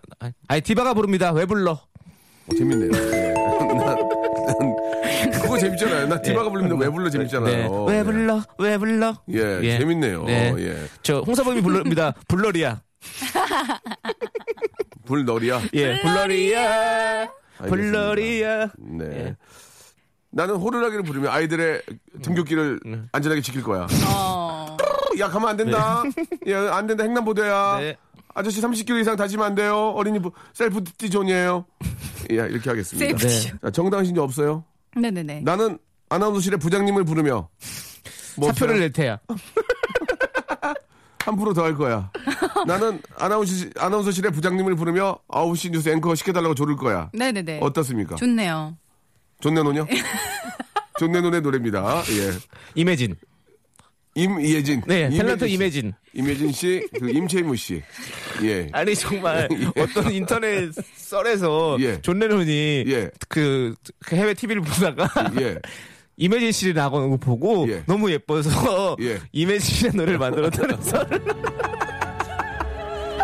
[0.49, 1.33] 아니 디바가 부릅니다.
[1.33, 1.73] 왜 불러?
[1.73, 2.91] 어, 재밌네요.
[2.93, 3.33] 예.
[3.73, 3.97] 난,
[5.31, 6.09] 난 그거 재밌잖아요.
[6.09, 7.85] 나 디바가 부르면 왜 불러 재밌잖아요.
[7.87, 7.93] 네.
[7.97, 8.43] 왜 불러?
[8.59, 9.17] 왜 불러?
[9.33, 9.79] 예, 예.
[9.79, 10.25] 재밌네요.
[10.25, 10.55] 네.
[10.59, 10.77] 예.
[11.03, 12.15] 저 홍사범이 불러입니다.
[12.29, 12.83] 불러리야.
[15.05, 15.61] 불너리야.
[15.75, 17.29] 예, 블러리야,
[17.69, 18.69] 블러리야.
[18.79, 19.05] 네.
[19.05, 19.37] 예.
[20.31, 21.83] 나는 호루라기를 부르면 아이들의
[22.23, 23.09] 등굣길을 음.
[23.13, 23.87] 안전하게 지킬 거야.
[24.15, 24.77] 어.
[25.19, 26.03] 야, 가면 안 된다.
[26.49, 27.05] 야, 안 된다.
[27.05, 27.79] 횡단보도야.
[27.81, 27.97] 네.
[28.35, 29.91] 아저씨 30km 이상 타시면 안 돼요.
[29.95, 31.67] 어린이 부- 셀프티 존이에요.
[32.35, 33.17] 야, 이렇게 하겠습니다.
[33.19, 33.41] 네.
[33.61, 34.65] 자, 정당한 신지 없어요?
[34.97, 35.43] 네네네.
[35.43, 37.49] 나는 아나운서실의 부장님을 부르며
[38.39, 38.81] 뭐 사표를?
[38.81, 39.19] 낼 테야.
[41.25, 42.11] 한 프로 더할 거야.
[42.67, 47.11] 나는 아나운서, 아나운서실의 부장님을 부르며 9시 뉴스 앵커 시켜달라고 조를 거야.
[47.13, 47.61] 네네네.
[47.63, 48.17] 어떻습니까?
[48.17, 48.77] 좋네요.
[49.41, 49.87] 존
[50.99, 51.19] 레논이요?
[51.19, 52.03] 존 레논의 노래입니다.
[52.11, 52.33] 예.
[52.75, 53.17] Imagine.
[54.15, 54.83] 임예진.
[54.87, 55.55] 네, 탤런트 씨.
[55.55, 55.93] Imagine.
[56.13, 57.83] 임예진 씨, 그 임채무 씨.
[58.43, 58.69] 예.
[58.73, 62.01] 아니 정말 어떤 인터넷 썰에서 예.
[62.03, 63.11] 존 레논이 예.
[63.29, 65.09] 그, 그 해외 TV를 보다가
[65.41, 65.59] 예.
[66.23, 67.83] 임예진 씨를 나오는 거 보고 예.
[67.87, 69.19] 너무 예뻐서 예.
[69.33, 71.05] 임예진 씨의 노래를 만들었다는 썰.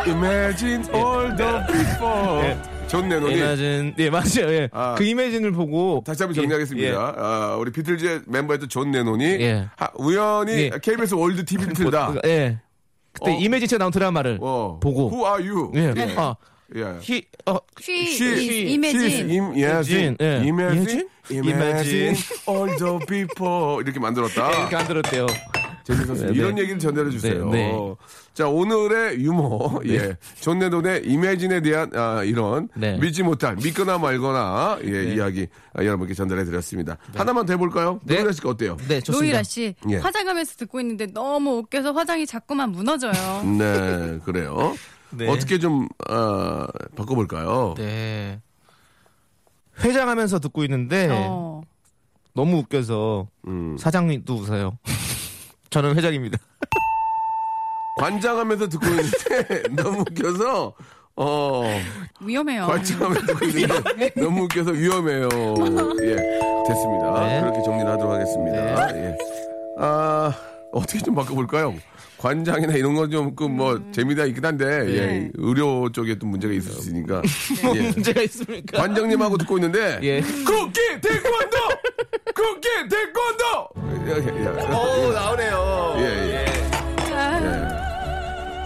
[0.06, 2.42] Imagine all the people.
[2.42, 2.58] 예.
[2.88, 4.48] 존 레논이 Imagine 예 맞아요.
[4.52, 4.68] 예.
[4.72, 4.96] 아.
[4.96, 6.88] 그 임예진을 보고 다시 한번 정리하겠습니다.
[6.88, 6.94] 예.
[6.96, 9.68] 아, 우리 비틀즈의 멤버였던 존 레논이 예.
[9.76, 10.70] 하- 우연히 예.
[10.82, 12.10] KBS 월드 TV를 틀다.
[12.10, 12.58] 뭐, 예.
[13.12, 13.38] 그때 어.
[13.38, 14.80] 임예진 씨가 나온 드라마를 어.
[14.82, 15.70] 보고 Who are you?
[15.76, 15.92] 예.
[15.96, 16.14] 예.
[16.16, 16.34] 아,
[16.76, 16.98] 예.
[17.00, 19.30] He, 어, She, She- is She's imagine.
[19.30, 20.16] imagine.
[20.20, 20.42] 예.
[20.46, 21.08] Imagine.
[21.30, 21.48] Imagine?
[21.50, 22.16] Imagine
[22.48, 23.82] all the people.
[23.82, 24.50] 이렇게 만들었다.
[24.60, 25.26] 이렇게 만들었대요.
[25.84, 26.32] 재밌었어요.
[26.32, 26.62] 네, 이런 네.
[26.62, 27.48] 얘기를 전달해 주세요.
[27.48, 27.94] 네, 네.
[28.34, 29.80] 자, 오늘의 유머.
[29.86, 30.16] 예.
[30.40, 32.98] 존 레논의 Imagine에 대한 아, 이런 네.
[32.98, 36.98] 믿지 못할 믿거나 말거나 예, 이야기 아, 여러분께 전달해 드렸습니다.
[37.14, 38.00] 하나만 더 해볼까요?
[38.04, 38.16] 네.
[38.16, 38.76] 노래라 씨가 어때요?
[38.86, 39.12] 네, 좋습니다.
[39.18, 39.96] 노이라 씨 예.
[39.96, 43.12] 화장하면서 듣고 있는데 너무 웃겨서 화장이 자꾸만 무너져요.
[43.58, 44.76] 네, 그래요.
[45.10, 45.28] 네.
[45.28, 46.66] 어떻게 좀 아,
[46.96, 47.74] 바꿔볼까요?
[47.76, 48.40] 네.
[49.80, 51.62] 회장하면서 듣고 있는데 어.
[52.34, 53.76] 너무 웃겨서 음.
[53.78, 54.78] 사장님도 웃어요.
[55.70, 56.38] 저는 회장입니다.
[57.98, 60.72] 관장하면서 듣고 있는데 너무 웃겨서
[61.16, 61.62] 어
[62.20, 62.66] 위험해요.
[62.66, 65.28] 관장하면서 듣고 있는데 너무 웃겨서 위험해요.
[66.02, 66.16] 예,
[66.68, 67.26] 됐습니다.
[67.26, 67.40] 네.
[67.40, 68.96] 그렇게 정리를 하도록 하겠습니다.
[68.96, 69.16] 예.
[69.78, 70.32] 아
[70.72, 71.74] 어떻게 좀 바꿔볼까요?
[72.18, 76.78] 관장이나 이런 건 좀 그뭐 재미가 있긴 한데 예, 의료 쪽에 또 문제가 있을 수
[76.80, 77.22] 있으니까
[77.62, 77.82] 뭐 예.
[77.90, 78.76] 문제가 있습니까?
[78.78, 80.20] 관장님하고 듣고 있는데 예.
[80.20, 81.56] 쿠키 태권도
[82.34, 83.68] 쿠키 태권도
[84.08, 84.48] 예, 예, 예.
[84.74, 85.94] 오 나오네요.
[85.98, 86.32] 예, 예.
[86.32, 86.37] 예.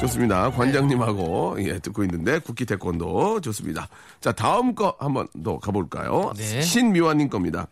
[0.02, 0.50] 좋습니다.
[0.50, 3.88] 관장님하고 예, 듣고 있는데 국기 태권도 좋습니다.
[4.20, 6.32] 자 다음 거 한번 더 가볼까요?
[6.36, 6.60] 네.
[6.60, 7.68] 신미화님 겁니다.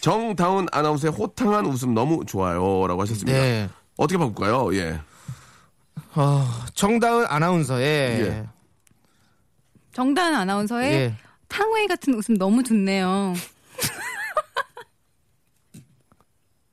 [0.00, 3.38] 정다운 아나운서의 호탕한 웃음 너무 좋아요라고 하셨습니다.
[3.38, 3.68] 네.
[3.96, 4.74] 어떻게 바꿀까요?
[4.76, 5.00] 예.
[6.14, 6.44] 어,
[6.74, 8.46] 정다은 아나운서의 예.
[9.92, 11.14] 정다은 아나운서의 예.
[11.48, 13.34] 탕웨이 같은 웃음 너무 좋네요.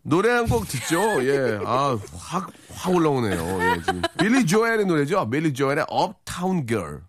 [0.03, 1.23] 노래 한 곡 듣죠.
[1.25, 1.59] 예.
[1.65, 3.59] 아, 확, 확 올라오네요.
[3.61, 4.01] 예, 지금.
[4.19, 5.29] 빌리 조엘의 노래죠.
[5.29, 6.99] 빌리 조엘의 Uptown Girl.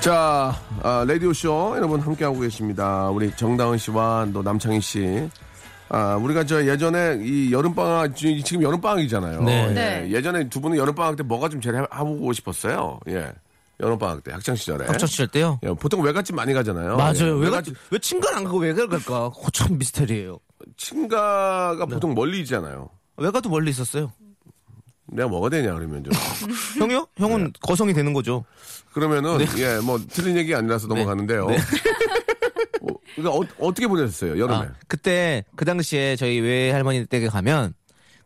[0.00, 3.08] 자, 아, 라디오쇼 여러분 함께하고 계십니다.
[3.10, 5.28] 우리 정다은 씨와 또 남창희 씨.
[5.88, 9.42] 아, 우리가 저 예전에 이 여름방학, 지- 지금 여름방학이잖아요.
[9.42, 9.68] 네.
[9.68, 9.72] 예.
[9.72, 10.08] 네.
[10.10, 12.98] 예 전에 두 분은 여름방학 때 뭐가 좀 제일 해- 해보고 싶었어요.
[13.08, 13.30] 예.
[13.82, 14.86] 여름방학 때, 학창시절에.
[14.86, 15.58] 학창 시절 때요.
[15.64, 16.96] 예, 보통 외갓집 많이 가잖아요.
[16.96, 17.14] 맞아요.
[17.16, 19.30] 예, 왜, 외갓집 가, 왜 친구를 안 가고 왜 갈까?
[19.30, 20.38] 그거 참 미스터리예요.
[20.76, 21.94] 친가가 네.
[21.94, 22.88] 보통 멀리 있잖아요.
[23.16, 24.12] 외가도 멀리 있었어요.
[25.06, 26.12] 내가 뭐가 되냐 그러면 좀.
[26.78, 27.08] 형이요?
[27.16, 27.50] 형은 네.
[27.60, 28.44] 거성이 되는 거죠.
[28.92, 31.46] 그러면은 예뭐 틀린 얘기 아니라서 넘어가는데요.
[31.46, 31.56] 네.
[32.82, 34.54] 어, 그러니까 어, 떻게 보내셨어요 여름에?
[34.54, 37.74] 아, 그때 그 당시에 저희 외할머니 댁에 가면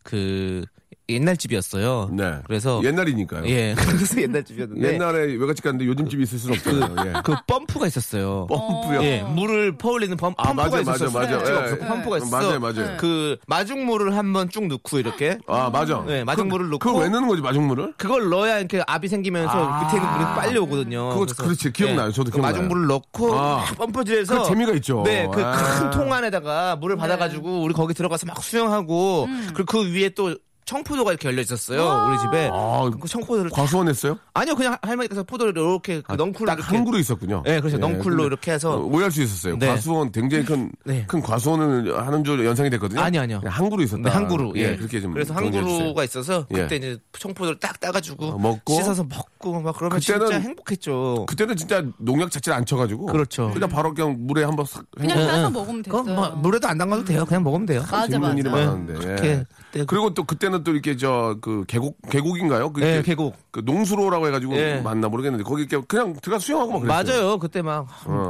[0.03, 0.65] 그
[1.09, 2.11] 옛날 집이었어요.
[2.13, 2.39] 네.
[2.47, 3.47] 그래서 옛날이니까요.
[3.49, 3.75] 예.
[3.79, 7.09] 그래서 옛날 집이었는데 옛날에 외갓집 갔는데 요즘 집이 있을 수는 없잖아요.
[7.09, 7.13] 예.
[7.23, 8.47] 그 펌프가 있었어요.
[8.49, 9.03] 펌프요.
[9.05, 11.11] 예, 물을 퍼올리는 펌, 아 펌프가 맞아 맞아 있었어요.
[11.13, 11.39] 맞아.
[11.45, 11.67] 네.
[11.73, 11.77] 예.
[11.77, 12.37] 그 펌프가 있었어.
[12.37, 12.97] 맞아요 맞아요.
[12.99, 16.03] 그 마중물을 한번 쭉 넣고 이렇게 아 맞아.
[16.07, 17.95] 네, 마중물을 넣고 그걸 왜 넣는 거지 마중물을?
[17.97, 19.85] 그걸 넣어야 이렇게 압이 생기면서 아.
[19.85, 21.11] 밑에 있는 물이 빨리 오거든요.
[21.11, 22.11] 그거 그렇지, 기억나요.
[22.11, 22.53] 저도 그 기억나요.
[22.53, 23.65] 마중물을 넣고 아.
[23.77, 25.05] 펌프질해서 그 재미가 있죠.
[25.05, 25.53] 네, 그 아.
[25.53, 30.35] 큰통 안에다가 물을 받아가지고 우리 거기 들어가서 막 수영하고 그리고 그 위에 또
[30.67, 32.51] 청포도가 이렇게 열려 있었어요 우리 집에.
[32.53, 34.19] 아, 그 청포도를 과수원했어요?
[34.35, 37.43] 아니요 그냥 할머니 께서 포도를 이렇게 그 넝쿨로 아, 딱 이렇게 한 그루 있었군요.
[37.45, 39.59] 네, 그래서 넝쿨로 근데 이렇게 해서 어, 오해할 수 있었어요.
[39.59, 39.69] 네.
[39.69, 41.05] 과수원 굉장히 큰, 네.
[41.07, 43.01] 큰 과수원을 하는 줄 연상이 됐거든요.
[43.01, 43.41] 아니요, 아니요.
[43.41, 44.03] 그냥 한 그루 있었다.
[44.03, 44.53] 네, 한 그루.
[44.57, 44.77] 예.
[44.77, 45.13] 그렇게 좀.
[45.13, 45.47] 그래서 한.
[45.51, 46.63] 그루가 있어서 예.
[46.63, 48.75] 그때 이제 청포도를 딱 따가지고 어, 먹고?
[48.75, 51.27] 씻어서 먹고 막 그러면 그때는 진짜 행복했죠.
[51.29, 53.07] 그때는 진짜 농약 자체를 안 쳐가지고.
[53.07, 53.51] 그렇죠.
[53.53, 54.85] 그냥 바로 그냥 물에 한번 싹.
[54.91, 55.51] 그냥 예, 따서 예.
[55.51, 56.03] 먹으면 됐어요.
[56.03, 57.25] 그건 뭐 물에도 안 담가도 돼요.
[57.25, 57.81] 그냥 먹으면 돼요.
[57.83, 58.35] 맞아 재밌는 맞아.
[58.41, 58.93] 일이 많았는데.
[58.95, 58.99] 예.
[58.99, 59.45] 그렇게
[59.87, 62.73] 그리고 또 그때는 가면은 또 이렇게 저 그 계곡 계곡인가요?
[62.73, 63.37] 그 네, 이렇게 계곡.
[63.51, 64.81] 그 농수로라고 해가지고 예.
[64.83, 67.23] 맞나 모르겠는데 거기 이렇게 그냥 들어가 서 수영하고 막 그랬어요.
[67.25, 67.39] 맞아요.
[67.39, 67.87] 그때 막,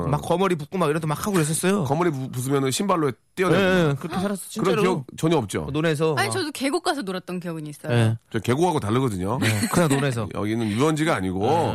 [0.08, 1.84] 막 거머리 붓고 막 이런 데막 하고 그랬었어요.
[1.84, 4.48] 거머리 부- 부수면은 신발로 예, 뛰어내고 예, 그렇게 살았어.
[4.48, 4.76] 진짜로.
[4.76, 5.68] 그런 기억 전혀 없죠.
[5.72, 6.14] 논에서.
[6.16, 7.92] 아니 막- 저도 계곡 가서 놀았던 기억은 있어요.
[7.92, 8.18] 예.
[8.30, 9.38] 저 계곡하고 다르거든요.
[9.42, 10.28] 예, 그냥 논에서.
[10.34, 11.74] 여기는 유원지가 아니고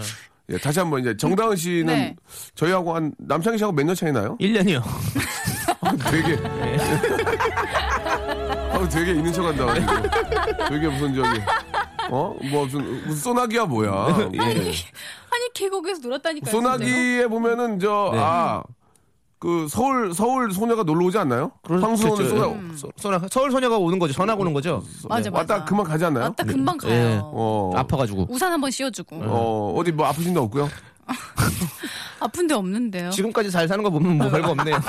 [0.50, 2.16] 예, 다시 한번 이제 정다은 씨는 네.
[2.56, 4.38] 저희하고 한 남창희 씨하고 몇 년 차이 나요?
[4.40, 4.82] 1년이요.
[6.12, 6.38] 되게
[8.84, 9.74] 아, 되게 있는 척 한다.
[9.74, 10.68] 지금.
[10.70, 11.40] 되게 무슨 저기
[12.10, 12.36] 어?
[12.52, 14.30] 뭐 무슨 무슨 소나기야 뭐야?
[14.34, 14.40] 예.
[14.40, 16.52] 아니 계곡에서 놀았다니까요.
[16.52, 16.78] 진짜로.
[16.78, 18.64] 소나기에 보면은 저 아.
[19.40, 21.52] 그 서울 서울 소녀가 놀러 오지 않나요?
[21.64, 22.30] 황수원.
[22.30, 22.76] 소녀 음.
[22.78, 24.14] 소- 소나, 서울 소녀가 오는 거죠.
[24.14, 24.84] 전화 오는 거죠.
[25.10, 25.54] 맞아 맞아.
[25.56, 26.26] 왔다 그만 가지 않나요?
[26.26, 26.92] 왔다 금방 가요.
[26.92, 27.20] 예.
[27.24, 27.72] 어.
[27.76, 28.28] 아파가지고.
[28.30, 29.16] 우산 한번 씌워주고.
[29.26, 30.70] 어, 어디 뭐 아프신 데 없고요?
[32.20, 33.10] 아픈 데 없는데요.
[33.12, 34.80] 지금까지 잘 사는 거 보면 뭐 별거 없네요.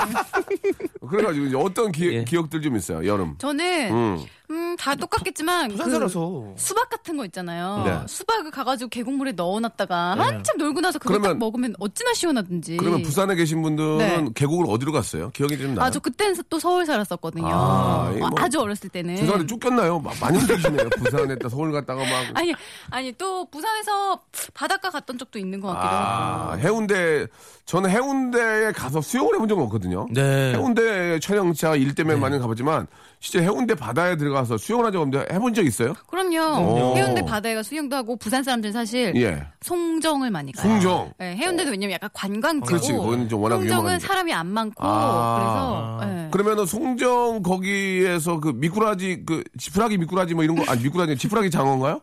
[1.09, 2.23] 그래가지고 이제 어떤 기, 예.
[2.23, 3.35] 기억들 좀 있어요, 여름.
[3.37, 4.25] 저는 음.
[4.53, 6.53] 음, 다 똑같겠지만 부산 그 살아서.
[6.55, 7.83] 수박 같은 거 있잖아요.
[7.85, 7.99] 네.
[8.07, 12.77] 수박을 가가지고 계곡물에 넣어놨다가 한참 놀고 나서 그걸 그러면- 딱 먹으면 어찌나 시원하든지.
[12.77, 14.25] 그러면 부산에 계신 분들은 네.
[14.35, 15.31] 계곡을 어디로 갔어요?
[15.31, 15.85] 기억이 좀 나요?
[15.85, 17.47] 아, 저 그때는 또 서울 살았었거든요.
[17.51, 19.15] 아, 이 뭐- 아주 어렸을 때는.
[19.17, 19.99] 죄송한데 쫓겼나요?
[19.99, 20.89] 마- 많이 힘드시네요.
[20.89, 22.09] 부산에 다 서울 갔다가 막.
[22.35, 22.53] 아니,
[22.91, 24.21] 아니, 또 부산에서
[24.53, 26.59] 바닷가 갔던 적도 있는 것 같기도 아, 하고.
[26.61, 27.25] 해운대,
[27.65, 30.07] 저는 해운대에 가서 수영을 해본 적은 없거든요.
[30.11, 30.51] 네.
[30.53, 32.87] 해운대 촬영차 일 때문에 많이 가봤지만,
[33.23, 35.93] 진짜 해운대 바다에 들어가서 수영을 한 적 없는데 해본 적 있어요?
[36.07, 36.91] 그럼요.
[36.91, 36.97] 오.
[36.97, 39.47] 해운대 바다에 가 수영도 하고 부산 사람들은 사실 예.
[39.61, 40.69] 송정을 많이 가요.
[40.69, 41.13] 송정.
[41.17, 43.99] 네, 해운대도 왜냐면 약간 관광지고 그렇지, 거기는 좀 워낙 송정은.
[43.99, 45.99] 사람이 안 많고 아.
[46.01, 46.27] 그래서 네.
[46.31, 52.01] 그러면은 송정 거기에서 그 미꾸라지, 그 지푸라기 미꾸라지 뭐 이런 거, 아니 미꾸라지, 지푸라기 장어인가요?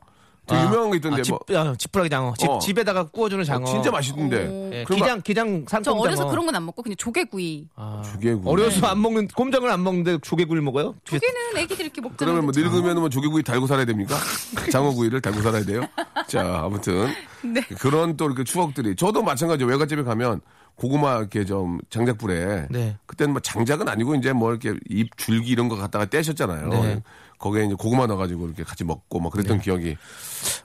[0.51, 1.21] 되게 유명한 거 있던데.
[1.21, 1.41] 아, 집, 뭐.
[1.59, 2.35] 아, 지푸라기 장어.
[2.39, 2.59] 집, 어.
[2.59, 3.65] 집에다가 구워주는 장어.
[3.67, 4.47] 진짜 맛있던데.
[4.49, 4.71] 오.
[4.75, 6.31] 예, 그럼 기장, 기장 저 어려서 장어.
[6.31, 7.69] 그런 건 안 먹고 그냥 조개구이.
[7.77, 8.43] 아, 조개구이.
[8.53, 10.95] 어려서 안 먹는, 곰장을 안 먹는데 조개구이를 먹어요?
[11.05, 12.17] 조개는 애기들 이렇게 먹잖아요.
[12.19, 14.17] 그러면 뭐 늙으면 뭐 조개구이 달고 살아야 됩니까?
[14.73, 15.87] 장어구이를 달고 살아야 돼요?
[16.29, 17.09] 자, 아무튼.
[17.43, 17.61] 네.
[17.79, 18.97] 그런 또 이렇게 추억들이.
[18.97, 20.41] 저도 마찬가지 로 외갓집에 가면
[20.77, 22.67] 고구마 이렇게 좀 장작불에.
[22.71, 22.97] 네.
[23.07, 26.69] 그때는 뭐 장작은 아니고 이제 뭐 이렇게 잎 줄기 이런 거 갖다가 떼셨잖아요.
[26.69, 27.03] 네.
[27.41, 29.97] 거기에 이제 고구마 넣어가지고 이렇게 같이 먹고 뭐 그랬던 기억이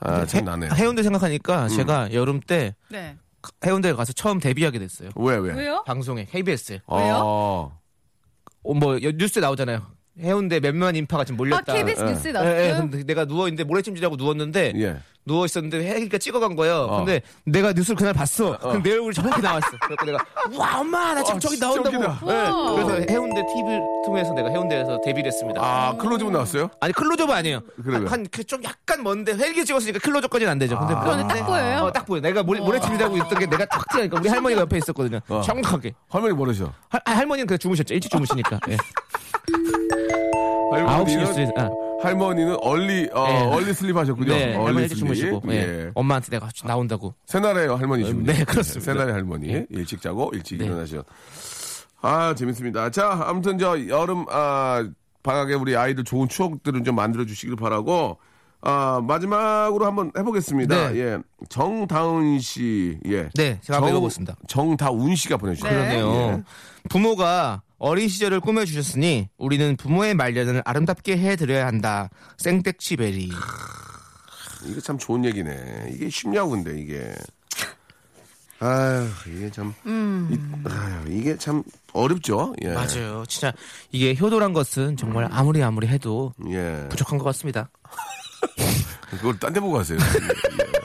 [0.00, 0.70] 아, 참 나네요.
[0.70, 0.76] 음.
[0.76, 3.16] 해운대 생각하니까 제가 여름 때 네.
[3.64, 5.08] 해운대에 가서 처음 데뷔하게 됐어요.
[5.16, 5.54] 왜, 왜?
[5.54, 5.82] 왜요?
[5.86, 6.82] 방송에, KBS에.
[6.92, 7.14] 왜요?
[7.24, 7.78] 어,
[8.62, 9.86] 어, 뭐, 여- 뉴스에 나오잖아요.
[10.20, 11.72] 해운대 몇몇 인파가 지금 아, 몰렸다.
[11.74, 12.04] KBS 예.
[12.04, 12.76] 뉴스에 예, 예, 나왔어요?
[12.90, 14.96] 근데 내가 누워 있는데 모래찜질하고 누웠는데 예.
[15.26, 16.86] 누워 있었는데 헬기가 찍어간 거예요.
[16.88, 16.96] 어.
[16.98, 18.56] 근데 내가 뉴스를 그날 봤어.
[18.58, 19.66] 그럼 내 얼굴이 저렇게 나왔어.
[19.82, 20.18] 그래서 내가
[20.56, 21.96] 와 엄마 나 지금 아, 저기 나온다고.
[21.98, 22.74] 우와.
[22.74, 25.60] 그래서 해운대 TV 통해서 내가 해운대에서 데뷔를 했습니다.
[25.62, 26.70] 아, 클로즈업 나왔어요?
[26.80, 27.60] 아니 클로즈업 아니에요.
[28.08, 30.78] 한좀 약간 먼데 헬기 찍었으니까 클로즈업까지는 안 되죠.
[30.78, 31.00] 근데 아.
[31.00, 31.78] 그런데 딱 보여요?
[31.80, 32.20] 어, 딱 보여.
[32.20, 35.18] 내가 모래 모래찜질하고 있던 게 내가 딱 찍으니까 우리 할머니가 옆에 있었거든요.
[35.28, 35.40] 어.
[35.40, 35.92] 정확하게.
[36.08, 36.72] 화면이 모르셔.
[36.88, 37.94] 할, 아, 할머니는 그냥 주무셨죠.
[37.94, 38.60] 일찍 주무시니까.
[38.68, 38.76] 예.
[40.70, 41.68] 9시 할머니는, 뉴스에 아,
[42.02, 43.44] 할머니는 early, 어, 네.
[43.46, 44.32] early sleep 하셨군요.
[44.32, 45.40] 네, early 일찍 주무시고.
[45.44, 45.54] sleep.
[45.54, 45.90] 예.
[45.94, 47.14] 엄마한테 내가 나온다고.
[47.26, 48.32] 새날에요 할머니시군요.
[48.32, 48.92] 네, 그렇습니다.
[48.92, 50.66] 새날의 할머니 일찍 자고 일찍 네.
[50.66, 51.04] 일어나셔.
[52.02, 52.90] 아 재밌습니다.
[52.90, 54.86] 자 아무튼 저 여름 아
[55.22, 58.18] 방학에 우리 아이들 좋은 추억들을 좀 만들어 주시길 바라고.
[58.62, 60.90] 아 마지막으로 한번 해보겠습니다.
[60.92, 60.98] 네.
[60.98, 63.28] 예 정다은 씨, 예.
[63.34, 64.36] 네, 제가 한번 읽어보겠습니다.
[64.48, 66.06] 정다운 씨가 보내주셨네요.
[66.08, 66.32] 그러네요.
[66.38, 66.42] 예.
[66.88, 72.08] 부모가 어린 시절을 꾸며주셨으니 우리는 부모의 말년을 아름답게 해드려야 한다.
[72.38, 73.30] 생떼치베리.
[74.64, 75.90] 이게 참 좋은 얘기네.
[75.92, 77.14] 이게 쉽냐고 근데 이게.
[78.58, 79.74] 아유 이게 참.
[79.84, 81.62] 이, 아유, 이게 참
[81.92, 82.54] 어렵죠.
[82.62, 82.72] 예.
[82.72, 83.24] 맞아요.
[83.28, 83.52] 진짜
[83.92, 86.86] 이게 효도란 것은 정말 아무리 아무리 해도 예.
[86.88, 87.68] 부족한 것 같습니다.
[89.10, 89.98] 그걸 딴 데 보고 하세요.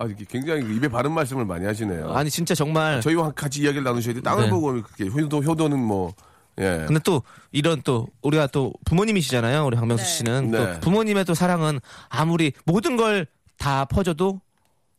[0.00, 0.04] 예.
[0.04, 2.12] 아, 이게 굉장히 입에 바른 말씀을 많이 하시네요.
[2.12, 3.00] 아니 진짜 정말.
[3.00, 4.20] 저희와 같이 이야기를 나누셔야 돼.
[4.20, 4.50] 땅을 네.
[4.50, 6.12] 보고 그렇게 효도, 효도는 뭐,
[6.58, 6.84] 예.
[6.86, 9.64] 근데 또 이런 또 우리가 또 부모님이시잖아요.
[9.66, 10.10] 우리 박명수 네.
[10.10, 10.74] 씨는 네.
[10.74, 13.26] 또 부모님의 또 사랑은 아무리 모든 걸
[13.56, 14.40] 다 퍼줘도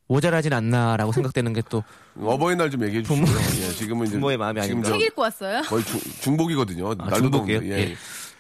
[0.07, 1.83] 모자라진 않나라고 생각되는 게 또
[2.21, 3.35] 어버이날 좀 얘기해 주시고요.
[3.67, 4.15] 예, 지금은 이제.
[4.15, 4.61] 부모의 마음이.
[4.81, 5.61] 저책 읽고 왔어요?
[5.63, 6.91] 거의 중, 중복이거든요.
[6.91, 7.61] 아, 날도 중복이에요?
[7.65, 7.69] 예.
[7.69, 7.95] 예.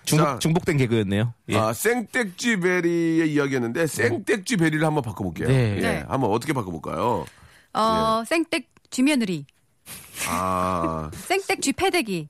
[0.05, 1.33] 중복, 자, 중복된 개그였네요.
[1.49, 1.57] 예.
[1.57, 5.47] 아, 생떼쥐 베리의 이야기였는데, 생떼쥐 베리를 한번 바꿔볼게요.
[5.47, 5.77] 네.
[5.77, 5.81] 예.
[5.81, 6.05] 네.
[6.07, 7.25] 한번 어떻게 바꿔볼까요?
[7.73, 9.45] 어, 생떼 쥐며느리,
[10.27, 12.29] 아, 생떼 쥐패대기.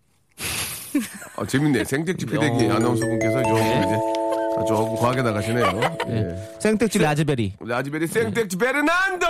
[1.38, 1.84] 아, 재밌네.
[1.84, 2.76] 생떼쥐 패대기 어.
[2.76, 3.84] 아나운서 분께서 좀 네.
[3.86, 3.96] 이제
[4.58, 5.82] 아, 조금 과하게 나가시네요.
[6.10, 6.58] 예.
[6.62, 7.58] 생떼치 라즈베리.
[7.60, 9.28] 라즈베리 생떼쥐 베르난도!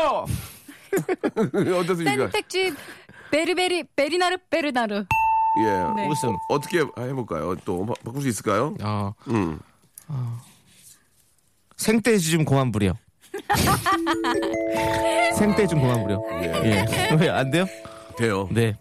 [1.79, 2.29] 어떻습니까?
[2.29, 2.73] 생떼 쥐
[3.31, 5.05] 베르베리 베리나르 베르나르.
[5.59, 5.93] 예.
[5.95, 6.07] 네.
[6.07, 6.35] 웃음.
[6.49, 7.55] 어 떻게 해볼까요?
[7.65, 8.75] 또 바- 바꿀 수 있을까요?
[8.83, 9.59] 어, 음.
[11.77, 12.93] 생떼지 좀 그만 부려.
[15.37, 16.21] 생떼 좀 그만 부려.
[16.41, 16.85] 예.
[17.11, 17.15] 예.
[17.19, 17.65] 왜 안 돼요?
[18.17, 18.47] 돼요.
[18.51, 18.77] 네.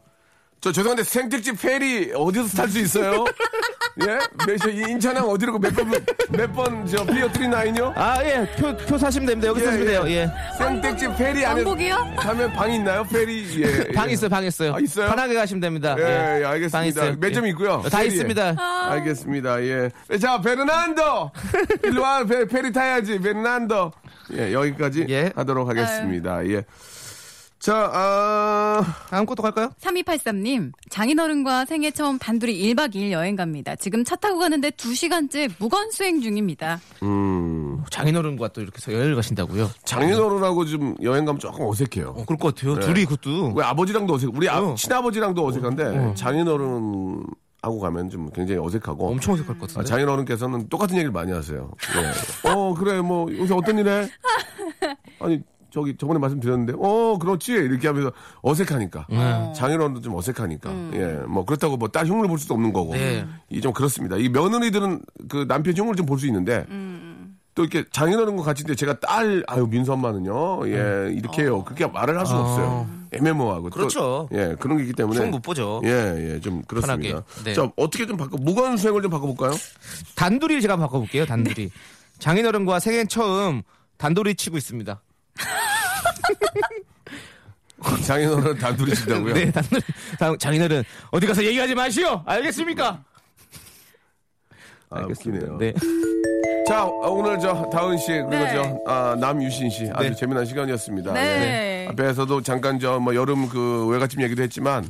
[0.60, 3.24] 저 죄송한데 생택지 페리 어디서 탈 수 있어요?
[4.02, 4.18] 예?
[4.46, 5.92] 몇, 저 인천항 어디로 몇 번,
[6.30, 7.92] 몇 번, 저, pier three nine이요?
[7.96, 8.44] 아, 예.
[8.56, 9.48] 표, 표 사시면 됩니다.
[9.48, 9.90] 여기 예, 사시면 예.
[9.90, 10.04] 돼요.
[10.08, 10.30] 예.
[10.58, 11.62] 생택지 페리 안에.
[11.62, 12.14] 왕복이요?
[12.16, 13.04] 가면 방 있나요?
[13.04, 13.92] 페리, 예.
[13.94, 14.14] 방 예.
[14.14, 14.74] 있어요, 방 있어요.
[14.74, 15.08] 아, 있어요?
[15.08, 15.94] 편하게 가시면 됩니다.
[15.98, 16.80] 예, 예, 방 알겠습니다.
[16.86, 17.16] 있어요.
[17.20, 17.50] 몇점 예.
[17.50, 17.82] 있고요.
[17.82, 18.06] 다 페리에.
[18.08, 18.54] 있습니다.
[18.90, 19.62] 알겠습니다.
[19.62, 19.90] 예.
[20.20, 21.30] 자, 베르난도!
[21.84, 23.20] 일로 와, 페, 페리 타야지.
[23.20, 23.92] 베르난도.
[24.32, 25.30] 예, 여기까지 예.
[25.36, 26.44] 하도록 하겠습니다.
[26.48, 26.64] 예.
[27.64, 29.70] 자, 아, 다음 것도 갈까요?
[29.80, 33.74] 3283님, 장인어른과 생애 처음 단둘이 1박 2일 여행 갑니다.
[33.74, 36.78] 지금 차 타고 가는데 2시간째 무건수행 중입니다.
[37.02, 39.70] 음, 장인어른과 또 이렇게 해서 여행을 가시다고요?
[39.84, 42.10] 장인어른하고 좀 여행 가면 조금 어색해요.
[42.10, 42.74] 어, 그럴 것 같아요.
[42.74, 42.80] 네.
[42.84, 43.54] 둘이 그것도.
[43.54, 44.74] 왜 아버지랑도 어색, 우리 아, 어.
[44.74, 47.24] 친아버지랑도 어색한데, 장인어른
[47.62, 49.08] 하고 가면 좀 굉장히 어색하고.
[49.08, 49.88] 엄청 어색할 것 아, 같은데.
[49.88, 51.70] 장인어른께서는 똑같은 얘기를 많이 하세요.
[51.96, 52.50] 예.
[52.50, 54.06] 어, 그래, 뭐, 요새 어떤 일 해?
[55.18, 55.40] 아니,
[55.74, 57.52] 저기, 저번에 말씀드렸는데, 어, 그렇지.
[57.52, 59.08] 이렇게 하면서 어색하니까.
[59.56, 60.70] 장인어른도 좀 어색하니까.
[60.92, 62.92] 예, 뭐, 그렇다고 뭐, 딸 흉을 볼 수도 없는 거고.
[62.94, 63.26] 네.
[63.50, 64.16] 이좀 그렇습니다.
[64.16, 66.64] 이 며느리들은 그 남편 흉을 좀 볼 수 있는데,
[67.56, 71.64] 또 이렇게 장인어른과 같이 있는데 제가 딸, 아유, 민수 엄마는요, 예, 이렇게 해요.
[71.64, 72.88] 그렇게 말을 할 수가 없어요.
[73.12, 73.70] 애매모호하고.
[73.70, 74.28] 또, 그렇죠.
[74.32, 75.20] 예, 그런 게 있기 때문에.
[75.24, 75.80] 흉못 보죠.
[75.84, 77.22] 예, 예, 좀 그렇습니다.
[77.44, 77.52] 네.
[77.54, 79.52] 자, 어떻게 좀 바꿔, 무건 수행을 좀 바꿔볼까요?
[80.16, 81.26] 단둘이 제가 바꿔볼게요.
[81.26, 81.70] 단둘이.
[82.18, 83.62] 장인어른과 생애 처음
[83.98, 85.00] 단둘이 치고 있습니다.
[88.06, 89.34] 장인어른 단둘이 친다고요?
[89.34, 89.80] 네, 단둘이.
[90.18, 92.22] 장- 장인어른 어디 가서 얘기하지 마시오.
[92.26, 93.02] 알겠습니까?
[94.90, 95.58] 아, 웃기네요.
[95.58, 95.72] 네.
[96.68, 98.54] 자, 어, 오늘 저 다은 씨 그리고 네.
[98.54, 100.14] 저 아, 남유신 씨 아주 네.
[100.14, 101.12] 재미난 시간이었습니다.
[101.12, 101.20] 네.
[101.20, 101.88] 예.
[101.90, 104.88] 앞에서도 잠깐 저 뭐 여름 그 외갓집 얘기도 했지만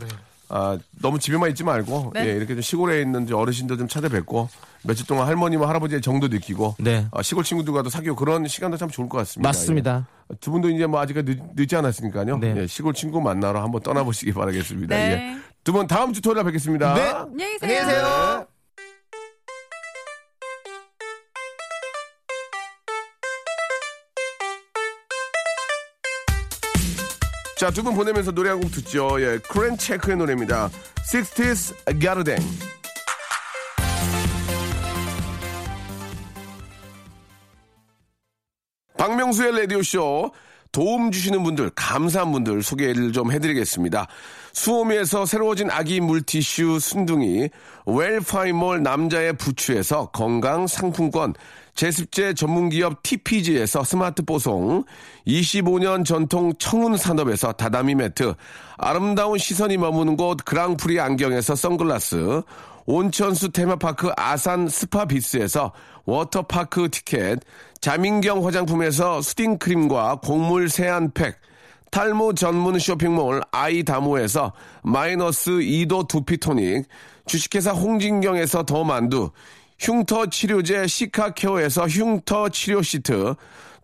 [0.56, 2.28] 아, 너무 집에만 있지 말고 네.
[2.28, 4.48] 예, 이렇게 좀 시골에 있는 저 어르신들 좀 찾아뵙고
[4.84, 7.08] 며칠 동안 할머니와 할아버지의 정도 느끼고 네.
[7.10, 9.48] 아, 시골 친구들과도 사귀고 그런 시간도 참 좋을 것 같습니다.
[9.48, 10.06] 맞습니다.
[10.30, 10.36] 예.
[10.40, 12.38] 두 분도 이제 뭐 아직 늦, 늦지 않았으니까요.
[12.38, 12.54] 네.
[12.56, 14.94] 예, 시골 친구 만나러 한번 떠나보시기 바라겠습니다.
[14.94, 15.02] 네.
[15.10, 15.36] 예.
[15.64, 16.94] 두분 다음 주 토요일에 뵙겠습니다.
[16.94, 17.00] 네.
[17.02, 17.80] 안녕히 계세요.
[17.80, 18.46] 안녕히 계세요.
[27.64, 29.18] 자, 두 분 보내면서 노래 한 곡 듣죠.
[29.22, 30.68] 예, 크랜 체크의 노래입니다.
[31.10, 32.42] 60s Garden.
[38.96, 40.32] 박명수의 라디오쇼
[40.74, 44.08] 도움 주시는 분들, 감사한 분들 소개를 좀 해드리겠습니다.
[44.52, 47.48] 수오미에서 새로워진 아기 물티슈 순둥이,
[47.86, 51.32] 웰파이몰 남자의 부추에서 건강 상품권,
[51.76, 54.84] 제습제 전문기업 TPG에서 스마트 뽀송,
[55.28, 58.34] 25년 전통 청운 산업에서 다다미 매트,
[58.76, 62.42] 아름다운 시선이 머무는 곳 그랑프리 안경에서 선글라스,
[62.86, 65.72] 온천수 테마파크 아산 스파비스에서
[66.06, 67.40] 워터파크 티켓,
[67.80, 71.36] 자민경 화장품에서 soothing 크림과 곡물 세안팩,
[71.90, 76.86] 탈모 전문 쇼핑몰 아이다모에서 마이너스 2도 두피토닉,
[77.26, 79.30] 주식회사 홍진경에서 더 만두,
[79.78, 83.34] 흉터 치료제 시카케어에서 흉터 치료 시트,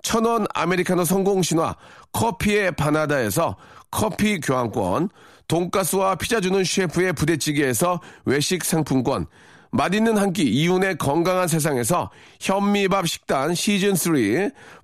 [0.03, 1.77] 천원 아메리카노 성공 신화
[2.13, 3.57] 커피의 바나다에서
[3.91, 5.11] 커피 교환권,
[5.49, 9.27] 돈가스와 피자 주는 셰프의 부대찌개에서 외식 상품권,
[9.73, 14.15] 맛있는 한 끼 이윤의 건강한 세상에서 현미밥 식단 시즌 3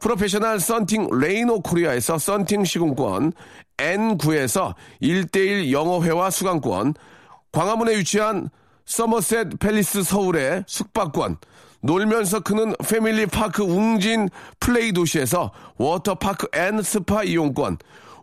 [0.00, 3.32] 프로페셔널 썬팅 레이노 코리아에서 썬팅 시공권
[3.76, 6.94] N9에서 1대1 영어회화 수강권
[7.52, 8.48] 광화문에 위치한
[8.84, 11.38] 서머셋 팰리스 서울의 숙박권
[11.82, 14.28] 놀면서 크는 family park 웅진
[14.60, 17.78] 플레이 도시에서 워터파크 and 스파 이용권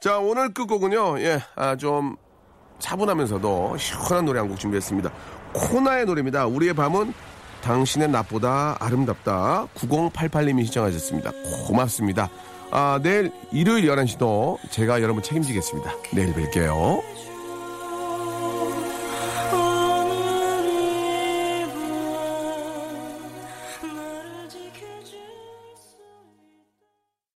[0.00, 2.16] 자, 오늘 끝곡은요, 예, 아, 좀
[2.78, 5.10] 차분하면서도 시원한 노래 한 곡 준비했습니다.
[5.52, 6.46] 코나의 노래입니다.
[6.46, 7.12] 우리의 밤은
[7.62, 9.66] 당신의 낮보다 아름답다.
[9.76, 11.32] 9088님이 시청하셨습니다.
[11.66, 12.30] 고맙습니다.
[12.70, 15.92] 아, 내일 일요일 11시도 제가 여러분 책임지겠습니다.
[16.14, 17.02] 내일 뵐게요.